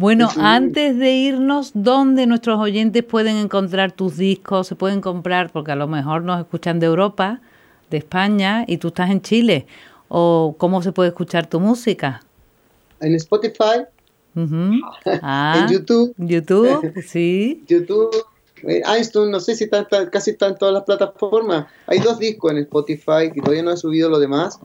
Bueno, 0.00 0.30
antes 0.38 0.96
de 0.98 1.12
irnos, 1.12 1.72
¿dónde 1.74 2.26
nuestros 2.26 2.58
oyentes 2.58 3.02
pueden 3.04 3.36
encontrar 3.36 3.92
tus 3.92 4.16
discos? 4.16 4.66
Se 4.66 4.74
pueden 4.74 5.02
comprar, 5.02 5.50
porque 5.50 5.72
a 5.72 5.76
lo 5.76 5.88
mejor 5.88 6.22
nos 6.22 6.40
escuchan 6.40 6.80
de 6.80 6.86
Europa, 6.86 7.40
de 7.90 7.98
España, 7.98 8.64
y 8.66 8.78
tú 8.78 8.88
estás 8.88 9.10
en 9.10 9.20
Chile. 9.20 9.66
¿O 10.12 10.56
cómo 10.58 10.82
se 10.82 10.90
puede 10.90 11.10
escuchar 11.10 11.48
tu 11.48 11.60
música? 11.60 12.20
En 13.00 13.14
Spotify, 13.14 13.86
ah, 15.22 15.60
en 15.60 15.72
YouTube. 15.72 16.12
YouTube, 16.18 17.00
sí. 17.06 17.62
YouTube, 17.68 18.10
eh, 18.64 18.82
iTunes, 19.00 19.30
no 19.30 19.38
sé 19.38 19.54
si 19.54 19.64
está, 19.64 19.82
está, 19.82 20.10
casi 20.10 20.32
están 20.32 20.58
todas 20.58 20.74
las 20.74 20.82
plataformas. 20.82 21.66
Hay 21.86 22.00
dos 22.00 22.18
discos 22.18 22.50
en 22.50 22.58
Spotify 22.58 23.30
que 23.32 23.40
todavía 23.40 23.62
no 23.62 23.70
he 23.70 23.76
subido 23.76 24.10
lo 24.10 24.18
demás. 24.18 24.58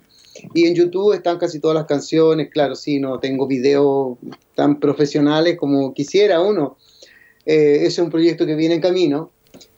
Y 0.55 0.65
en 0.65 0.73
YouTube 0.73 1.13
están 1.13 1.38
casi 1.38 1.60
todas 1.60 1.75
las 1.75 1.86
canciones, 1.86 2.49
claro, 2.51 2.75
sí, 2.75 2.99
no 2.99 3.19
tengo 3.19 3.45
videos 3.45 4.17
tan 4.55 4.79
profesionales 4.79 5.58
como 5.60 5.93
quisiera 5.93 6.41
uno. 6.41 6.75
Eh, 7.45 7.86
es 7.86 7.99
un 7.99 8.10
proyecto 8.10 8.47
que 8.47 8.55
viene 8.55 8.73
en 8.73 8.81
camino, 8.81 9.29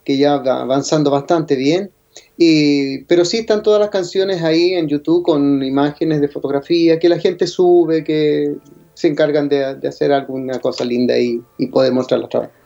que 0.06 0.18
ya 0.18 0.38
va 0.38 0.62
avanzando 0.62 1.12
bastante 1.12 1.58
bien. 1.58 1.92
Y, 2.38 3.04
pero 3.06 3.26
sí 3.26 3.38
están 3.38 3.64
todas 3.64 3.80
las 3.80 3.90
canciones 3.90 4.44
ahí 4.44 4.74
en 4.74 4.88
YouTube 4.88 5.24
con 5.24 5.64
imágenes 5.64 6.22
de 6.22 6.28
fotografía 6.28 7.00
que 7.00 7.10
la 7.10 7.18
gente 7.18 7.48
sube, 7.48 8.04
que 8.04 8.56
se 8.94 9.08
encargan 9.08 9.50
de, 9.50 9.76
de 9.76 9.88
hacer 9.88 10.12
alguna 10.12 10.60
cosa 10.60 10.86
linda 10.86 11.18
y, 11.18 11.42
y 11.58 11.68
poder 11.68 11.94
mostrar 11.94 12.22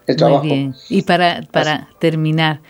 el 0.08 0.16
trabajo. 0.16 0.44
Muy 0.44 0.56
bien. 0.56 0.76
Y 0.90 1.04
para, 1.04 1.42
para 1.52 1.90
terminar, 2.00 2.62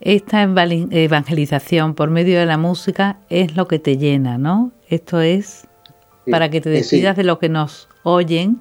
esta 0.00 0.42
evangelización 0.42 1.94
por 1.94 2.10
medio 2.10 2.38
de 2.38 2.46
la 2.46 2.58
música 2.58 3.20
es 3.30 3.56
lo 3.56 3.66
que 3.66 3.78
te 3.78 3.96
llena, 3.96 4.38
¿no? 4.38 4.72
Esto 4.88 5.20
es 5.20 5.66
para 6.30 6.50
que 6.50 6.60
te 6.60 6.70
decidas 6.70 7.16
de 7.16 7.24
lo 7.24 7.38
que 7.38 7.48
nos 7.48 7.88
oyen. 8.02 8.60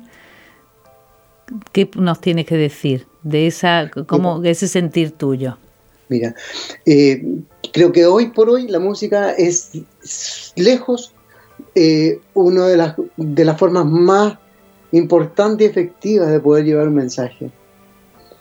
¿Qué 1.72 1.90
nos 1.96 2.22
tienes 2.22 2.46
que 2.46 2.56
decir 2.56 3.08
de 3.24 3.48
esa, 3.48 3.92
cómo, 4.08 4.42
ese 4.44 4.68
sentir 4.68 5.12
tuyo? 5.12 5.58
Mira, 6.10 6.36
eh, 6.86 7.24
creo 7.72 7.92
que 7.92 8.06
hoy 8.06 8.28
por 8.28 8.50
hoy 8.50 8.68
la 8.68 8.80
música 8.80 9.32
es 9.32 9.72
lejos 10.56 11.14
eh, 11.76 12.20
una 12.34 12.68
de 12.68 12.78
las, 12.78 12.96
de 13.18 13.46
las 13.46 13.58
formas 13.58 13.86
más 13.86 14.38
importantes 14.92 15.68
y 15.68 15.70
efectivas 15.70 16.30
de 16.32 16.40
poder 16.40 16.66
llevar 16.66 16.88
un 16.88 16.96
mensaje. 16.96 17.52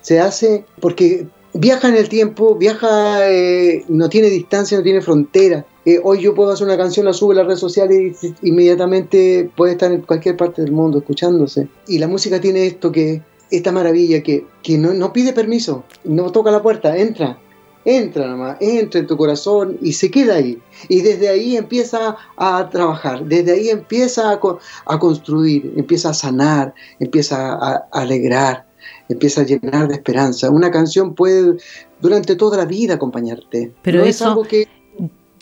Se 0.00 0.20
hace 0.20 0.64
porque 0.80 1.26
viaja 1.54 1.88
en 1.88 1.96
el 1.96 2.08
tiempo, 2.08 2.56
viaja, 2.56 3.30
eh, 3.30 3.84
no 3.88 4.08
tiene 4.08 4.28
distancia, 4.28 4.76
no 4.76 4.84
tiene 4.84 5.00
frontera. 5.00 5.64
Eh, 5.84 6.00
hoy 6.02 6.20
yo 6.20 6.34
puedo 6.34 6.52
hacer 6.52 6.66
una 6.66 6.76
canción, 6.76 7.06
la 7.06 7.12
subo 7.12 7.32
a 7.32 7.36
las 7.36 7.46
redes 7.46 7.60
sociales 7.60 8.22
y 8.22 8.34
inmediatamente 8.42 9.50
puede 9.56 9.72
estar 9.72 9.90
en 9.92 10.02
cualquier 10.02 10.36
parte 10.36 10.62
del 10.62 10.72
mundo 10.72 10.98
escuchándose. 10.98 11.68
Y 11.88 11.98
la 11.98 12.08
música 12.08 12.40
tiene 12.40 12.66
esto 12.66 12.92
que, 12.92 13.22
esta 13.50 13.72
maravilla 13.72 14.22
que, 14.22 14.46
que 14.62 14.78
no, 14.78 14.92
no 14.94 15.12
pide 15.12 15.32
permiso, 15.32 15.84
no 16.04 16.30
toca 16.32 16.50
la 16.50 16.62
puerta, 16.62 16.96
entra, 16.96 17.38
entra 17.84 18.26
nomás, 18.26 18.56
entra 18.60 19.00
en 19.00 19.06
tu 19.06 19.16
corazón 19.16 19.78
y 19.80 19.92
se 19.92 20.10
queda 20.10 20.34
ahí. 20.34 20.58
Y 20.88 21.00
desde 21.00 21.28
ahí 21.28 21.56
empieza 21.56 22.16
a 22.36 22.68
trabajar, 22.70 23.24
desde 23.24 23.52
ahí 23.52 23.68
empieza 23.70 24.32
a, 24.32 24.40
a 24.86 24.98
construir, 24.98 25.72
empieza 25.76 26.10
a 26.10 26.14
sanar, 26.14 26.74
empieza 27.00 27.52
a, 27.54 27.88
a 27.90 28.00
alegrar 28.00 28.66
empieza 29.08 29.42
a 29.42 29.44
llenar 29.44 29.88
de 29.88 29.94
esperanza. 29.94 30.50
Una 30.50 30.70
canción 30.70 31.14
puede 31.14 31.56
durante 32.00 32.36
toda 32.36 32.56
la 32.56 32.64
vida 32.64 32.94
acompañarte. 32.94 33.72
Pero 33.82 34.00
eso, 34.00 34.08
es 34.08 34.22
algo 34.22 34.42
que... 34.44 34.68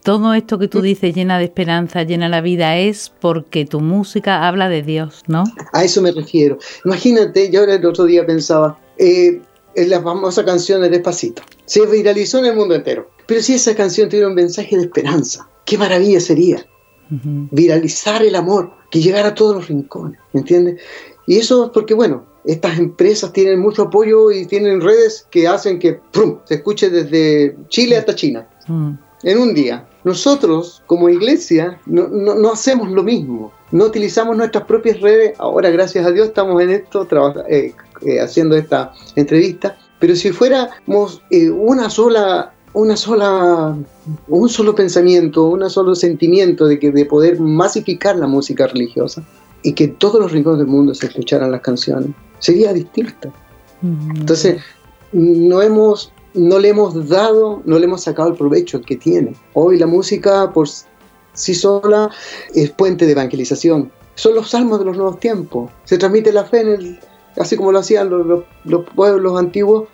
todo 0.03 0.35
esto 0.35 0.59
que 0.59 0.68
tú 0.68 0.83
dices 0.83 1.14
llena 1.14 1.38
de 1.38 1.44
esperanza, 1.44 2.03
llena 2.03 2.29
la 2.29 2.40
vida, 2.40 2.76
es 2.76 3.12
porque 3.20 3.64
tu 3.64 3.81
música 3.81 4.46
habla 4.46 4.68
de 4.68 4.83
Dios, 4.83 5.22
¿no? 5.26 5.44
A 5.72 5.85
eso 5.85 6.03
me 6.03 6.12
refiero. 6.12 6.59
Imagínate, 6.85 7.50
yo 7.50 7.64
el 7.64 7.85
otro 7.87 8.05
día 8.05 8.26
pensaba, 8.26 8.79
eh, 8.98 9.40
en 9.75 9.91
la 9.91 10.03
famosa 10.03 10.45
canción 10.45 10.83
de 10.83 10.89
Despacito, 10.89 11.43
se 11.65 11.87
viralizó 11.87 12.39
en 12.39 12.47
el 12.47 12.57
mundo 12.57 12.75
entero. 12.75 13.11
Pero 13.27 13.41
si 13.43 13.55
esa 13.55 13.75
canción 13.75 14.09
tuviera 14.09 14.29
un 14.29 14.35
mensaje 14.35 14.77
de 14.77 14.83
esperanza, 14.83 15.49
qué 15.65 15.79
maravilla 15.79 16.21
sería. 16.21 16.67
Viralizar 17.11 18.23
el 18.23 18.37
amor, 18.37 18.73
que 18.89 19.01
llegara 19.01 19.31
a 19.31 19.35
todos 19.35 19.57
los 19.57 19.69
rincones, 19.69 20.21
¿entiendes? 20.33 20.81
Y 21.27 21.39
eso 21.39 21.65
es 21.65 21.71
porque, 21.71 21.93
bueno, 21.95 22.25
estas 22.45 22.79
empresas 22.79 23.33
tienen 23.33 23.59
mucho 23.59 23.83
apoyo 23.83 24.31
y 24.31 24.47
tienen 24.47 24.81
redes 24.81 25.27
que 25.31 25.47
hacen 25.47 25.79
que 25.79 26.01
se 26.45 26.55
escuche 26.55 26.89
desde 26.89 27.57
Chile 27.69 27.97
hasta 27.97 28.15
China 28.15 28.49
mm. 28.69 28.93
en 29.25 29.39
un 29.39 29.55
día. 29.55 29.89
Nosotros, 30.05 30.83
como 30.87 31.09
iglesia, 31.09 31.79
no, 31.87 32.09
no, 32.09 32.53
hacemos 32.53 32.91
lo 32.91 33.03
mismo. 33.03 33.53
No 33.71 33.85
utilizamos 33.85 34.37
nuestras 34.37 34.65
propias 34.65 35.01
redes. 35.01 35.35
Ahora, 35.39 35.71
gracias 35.71 36.07
a 36.07 36.11
Dios, 36.11 36.29
estamos 36.29 36.61
en 36.63 36.71
esto, 36.71 37.07
eh, 37.49 37.75
eh, 38.07 38.21
haciendo 38.21 38.57
esta 38.57 38.93
entrevista. 39.17 39.77
Pero 39.99 40.17
si 40.17 40.33
fuéramos 40.33 41.23
eh, 41.31 41.51
una 41.51 41.91
sola 41.91 42.53
una 42.73 42.97
sola, 42.97 43.77
un 44.29 44.49
solo 44.49 44.75
pensamiento, 44.75 45.47
un 45.47 45.69
solo 45.69 45.95
sentimiento 45.95 46.67
de 46.67 46.79
que 46.79 46.93
de 46.93 47.05
poder 47.05 47.41
masificar 47.41 48.17
la 48.17 48.27
música 48.27 48.67
religiosa 48.69 49.25
y 49.63 49.73
que 49.73 49.89
todos 49.89 50.21
los 50.21 50.33
rincones 50.33 50.61
del 50.61 50.69
mundo 50.69 50.95
se 50.95 51.07
escucharan 51.07 51.51
las 51.51 51.63
canciones 51.63 52.11
sería 52.39 52.73
distinta. 52.73 53.31
Entonces, 53.83 54.63
no, 55.13 55.63
hemos, 55.63 56.13
no 56.35 56.59
le 56.59 56.69
hemos 56.69 57.09
dado, 57.09 57.62
no 57.64 57.79
le 57.79 57.85
hemos 57.85 58.03
sacado 58.03 58.29
el 58.29 58.37
provecho 58.37 58.81
que 58.81 58.97
tiene. 58.97 59.35
Hoy 59.55 59.79
la 59.79 59.87
música 59.87 60.53
por 60.53 60.69
sí 61.33 61.55
sola 61.55 62.11
es 62.55 62.71
puente 62.71 63.07
de 63.07 63.12
evangelización. 63.12 63.90
Son 64.14 64.35
los 64.35 64.51
salmos 64.51 64.79
de 64.79 64.85
los 64.85 64.97
nuevos 64.97 65.19
tiempos. 65.21 65.71
Se 65.85 65.99
transmite 65.99 66.33
la 66.33 66.45
fe 66.45 66.99
así 67.38 67.57
como 67.57 67.73
lo 67.73 67.79
hacían 67.79 68.11
los, 68.11 68.45
los 68.64 68.85
pueblos 68.95 69.38
antiguos, 69.38 69.88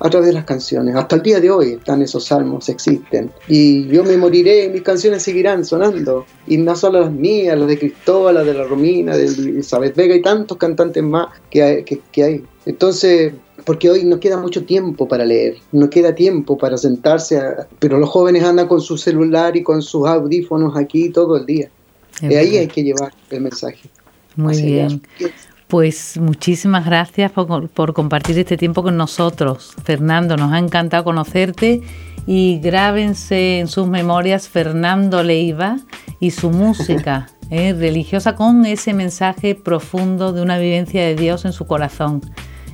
a 0.00 0.08
través 0.08 0.28
de 0.28 0.32
las 0.32 0.44
canciones. 0.44 0.96
Hasta 0.96 1.16
el 1.16 1.22
día 1.22 1.40
de 1.40 1.50
hoy 1.50 1.72
están 1.72 2.02
esos 2.02 2.24
salmos, 2.24 2.68
existen. 2.68 3.30
Y 3.48 3.86
yo 3.88 4.02
me 4.02 4.16
moriré 4.16 4.64
y 4.64 4.68
mis 4.70 4.82
canciones 4.82 5.22
seguirán 5.22 5.64
sonando. 5.64 6.24
Y 6.46 6.56
no 6.56 6.74
solo 6.74 7.00
las 7.00 7.12
mías, 7.12 7.58
las 7.58 7.68
de 7.68 7.78
Cristóbal, 7.78 8.36
las 8.36 8.46
de 8.46 8.54
la 8.54 8.64
Romina, 8.64 9.14
de 9.14 9.26
Elizabeth 9.26 9.94
Vega 9.94 10.14
y 10.14 10.22
tantos 10.22 10.56
cantantes 10.56 11.02
más 11.02 11.28
que. 11.50 11.84
Que, 12.12 12.24
hay. 12.24 12.44
Entonces, 12.64 13.34
porque 13.64 13.90
hoy 13.90 14.04
no 14.04 14.20
queda 14.20 14.36
mucho 14.36 14.64
tiempo 14.64 15.08
para 15.08 15.24
leer, 15.24 15.56
no 15.72 15.90
queda 15.90 16.14
tiempo 16.14 16.56
para 16.56 16.76
sentarse, 16.76 17.40
pero 17.78 17.98
los 17.98 18.08
jóvenes 18.08 18.44
andan 18.44 18.68
con 18.68 18.80
su 18.80 18.96
celular 18.96 19.56
y 19.56 19.62
con 19.62 19.82
sus 19.82 20.06
audífonos 20.06 20.76
aquí 20.76 21.10
todo 21.10 21.36
el 21.36 21.46
día. 21.46 21.70
y 22.22 22.34
ahí 22.34 22.56
hay 22.56 22.68
que 22.68 22.82
llevar 22.82 23.12
el 23.30 23.40
mensaje. 23.40 23.88
Muy 24.36 24.60
bien. 24.60 25.02
Pues 25.68 26.18
muchísimas 26.18 26.84
gracias 26.84 27.30
por, 27.30 27.92
compartir 27.92 28.38
este 28.38 28.56
tiempo 28.56 28.82
con 28.82 28.96
nosotros. 28.96 29.72
Fernando, 29.84 30.36
nos 30.36 30.52
ha 30.52 30.58
encantado 30.58 31.04
conocerte 31.04 31.80
y 32.26 32.58
grábense 32.58 33.60
en 33.60 33.68
sus 33.68 33.86
memorias 33.86 34.48
Fernando 34.48 35.22
Leiva 35.22 35.78
y 36.18 36.32
su 36.32 36.50
música 36.50 37.28
eh, 37.50 37.72
religiosa 37.72 38.34
con 38.34 38.66
ese 38.66 38.94
mensaje 38.94 39.54
profundo 39.54 40.32
de 40.32 40.42
una 40.42 40.58
vivencia 40.58 41.04
de 41.04 41.14
Dios 41.14 41.44
en 41.44 41.52
su 41.52 41.66
corazón 41.66 42.20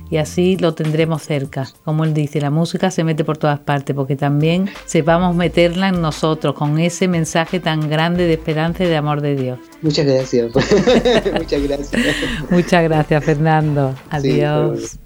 y 0.09 0.17
así 0.17 0.57
lo 0.57 0.73
tendremos 0.73 1.23
cerca. 1.23 1.67
Como 1.83 2.03
él 2.03 2.13
dice, 2.13 2.41
la 2.41 2.49
música 2.49 2.91
se 2.91 3.03
mete 3.03 3.23
por 3.23 3.37
todas 3.37 3.59
partes 3.59 3.95
porque 3.95 4.15
también 4.15 4.69
sepamos 4.85 5.35
meterla 5.35 5.89
en 5.89 6.01
nosotros 6.01 6.55
con 6.55 6.79
ese 6.79 7.07
mensaje 7.07 7.59
tan 7.59 7.89
grande 7.89 8.25
de 8.25 8.33
esperanza 8.33 8.83
y 8.83 8.87
de 8.87 8.97
amor 8.97 9.21
de 9.21 9.35
Dios. 9.35 9.59
Muchas 9.81 10.05
gracias. 10.05 10.51
Muchas 11.33 11.63
gracias. 11.63 11.91
Muchas 12.49 12.83
gracias, 12.83 13.23
Fernando. 13.23 13.93
Adiós. 14.09 14.99